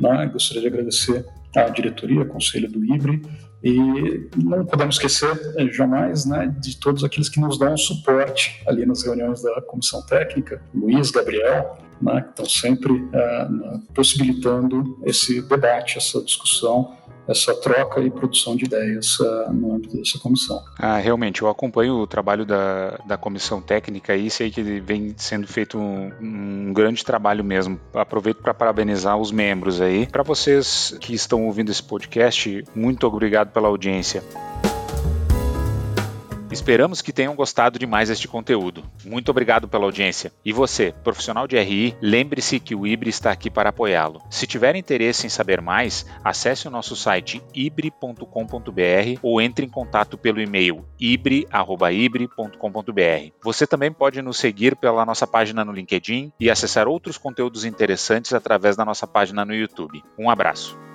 Né? 0.00 0.30
Gostaria 0.32 0.62
de 0.62 0.68
agradecer 0.68 1.24
à 1.54 1.68
diretoria, 1.68 2.20
ao 2.20 2.26
conselho 2.26 2.70
do 2.70 2.84
IBRE, 2.84 3.22
e 3.62 4.28
não 4.36 4.64
podemos 4.64 4.94
esquecer 4.94 5.38
eh, 5.58 5.66
jamais 5.70 6.24
né, 6.24 6.54
de 6.60 6.78
todos 6.78 7.04
aqueles 7.04 7.28
que 7.28 7.38
nos 7.38 7.58
dão 7.58 7.76
suporte 7.76 8.62
ali 8.66 8.86
nas 8.86 9.02
reuniões 9.02 9.42
da 9.42 9.60
comissão 9.60 10.00
técnica, 10.06 10.62
Luiz, 10.74 11.10
Gabriel, 11.10 11.78
né, 12.00 12.22
que 12.22 12.30
estão 12.30 12.46
sempre 12.46 12.92
uh, 12.92 13.80
possibilitando 13.94 14.98
esse 15.04 15.40
debate, 15.42 15.98
essa 15.98 16.22
discussão 16.22 16.96
essa 17.30 17.54
troca 17.54 18.00
e 18.00 18.10
produção 18.10 18.56
de 18.56 18.64
ideias 18.64 19.18
uh, 19.20 19.52
no 19.52 19.74
âmbito 19.74 19.96
dessa 19.96 20.18
comissão. 20.18 20.62
Ah, 20.78 20.98
realmente, 20.98 21.42
eu 21.42 21.48
acompanho 21.48 21.94
o 21.94 22.06
trabalho 22.06 22.44
da, 22.44 22.98
da 23.06 23.16
comissão 23.16 23.60
técnica 23.60 24.16
e 24.16 24.28
sei 24.28 24.50
que 24.50 24.62
vem 24.62 25.14
sendo 25.16 25.46
feito 25.46 25.78
um, 25.78 26.10
um 26.20 26.72
grande 26.72 27.04
trabalho 27.04 27.44
mesmo. 27.44 27.78
Aproveito 27.94 28.38
para 28.38 28.52
parabenizar 28.52 29.16
os 29.16 29.30
membros 29.30 29.80
aí. 29.80 30.06
Para 30.06 30.24
vocês 30.24 30.96
que 31.00 31.14
estão 31.14 31.46
ouvindo 31.46 31.70
esse 31.70 31.82
podcast, 31.82 32.64
muito 32.74 33.06
obrigado 33.06 33.52
pela 33.52 33.68
audiência. 33.68 34.22
Esperamos 36.50 37.00
que 37.00 37.12
tenham 37.12 37.36
gostado 37.36 37.78
de 37.78 37.86
mais 37.86 38.10
este 38.10 38.26
conteúdo. 38.26 38.82
Muito 39.04 39.30
obrigado 39.30 39.68
pela 39.68 39.84
audiência. 39.84 40.32
E 40.44 40.52
você, 40.52 40.92
profissional 41.04 41.46
de 41.46 41.58
RI, 41.58 41.96
lembre-se 42.02 42.58
que 42.58 42.74
o 42.74 42.86
IBRE 42.86 43.08
está 43.08 43.30
aqui 43.30 43.48
para 43.48 43.70
apoiá-lo. 43.70 44.20
Se 44.28 44.46
tiver 44.46 44.74
interesse 44.74 45.26
em 45.26 45.30
saber 45.30 45.60
mais, 45.60 46.04
acesse 46.24 46.66
o 46.66 46.70
nosso 46.70 46.96
site 46.96 47.40
ibre.com.br 47.54 49.20
ou 49.22 49.40
entre 49.40 49.64
em 49.64 49.68
contato 49.68 50.18
pelo 50.18 50.40
e-mail 50.40 50.84
ibre.ibre.com.br. 50.98 53.32
Você 53.42 53.66
também 53.66 53.92
pode 53.92 54.20
nos 54.20 54.38
seguir 54.38 54.76
pela 54.76 55.06
nossa 55.06 55.26
página 55.26 55.64
no 55.64 55.72
LinkedIn 55.72 56.32
e 56.40 56.50
acessar 56.50 56.88
outros 56.88 57.16
conteúdos 57.16 57.64
interessantes 57.64 58.32
através 58.32 58.76
da 58.76 58.84
nossa 58.84 59.06
página 59.06 59.44
no 59.44 59.54
YouTube. 59.54 60.02
Um 60.18 60.28
abraço. 60.28 60.89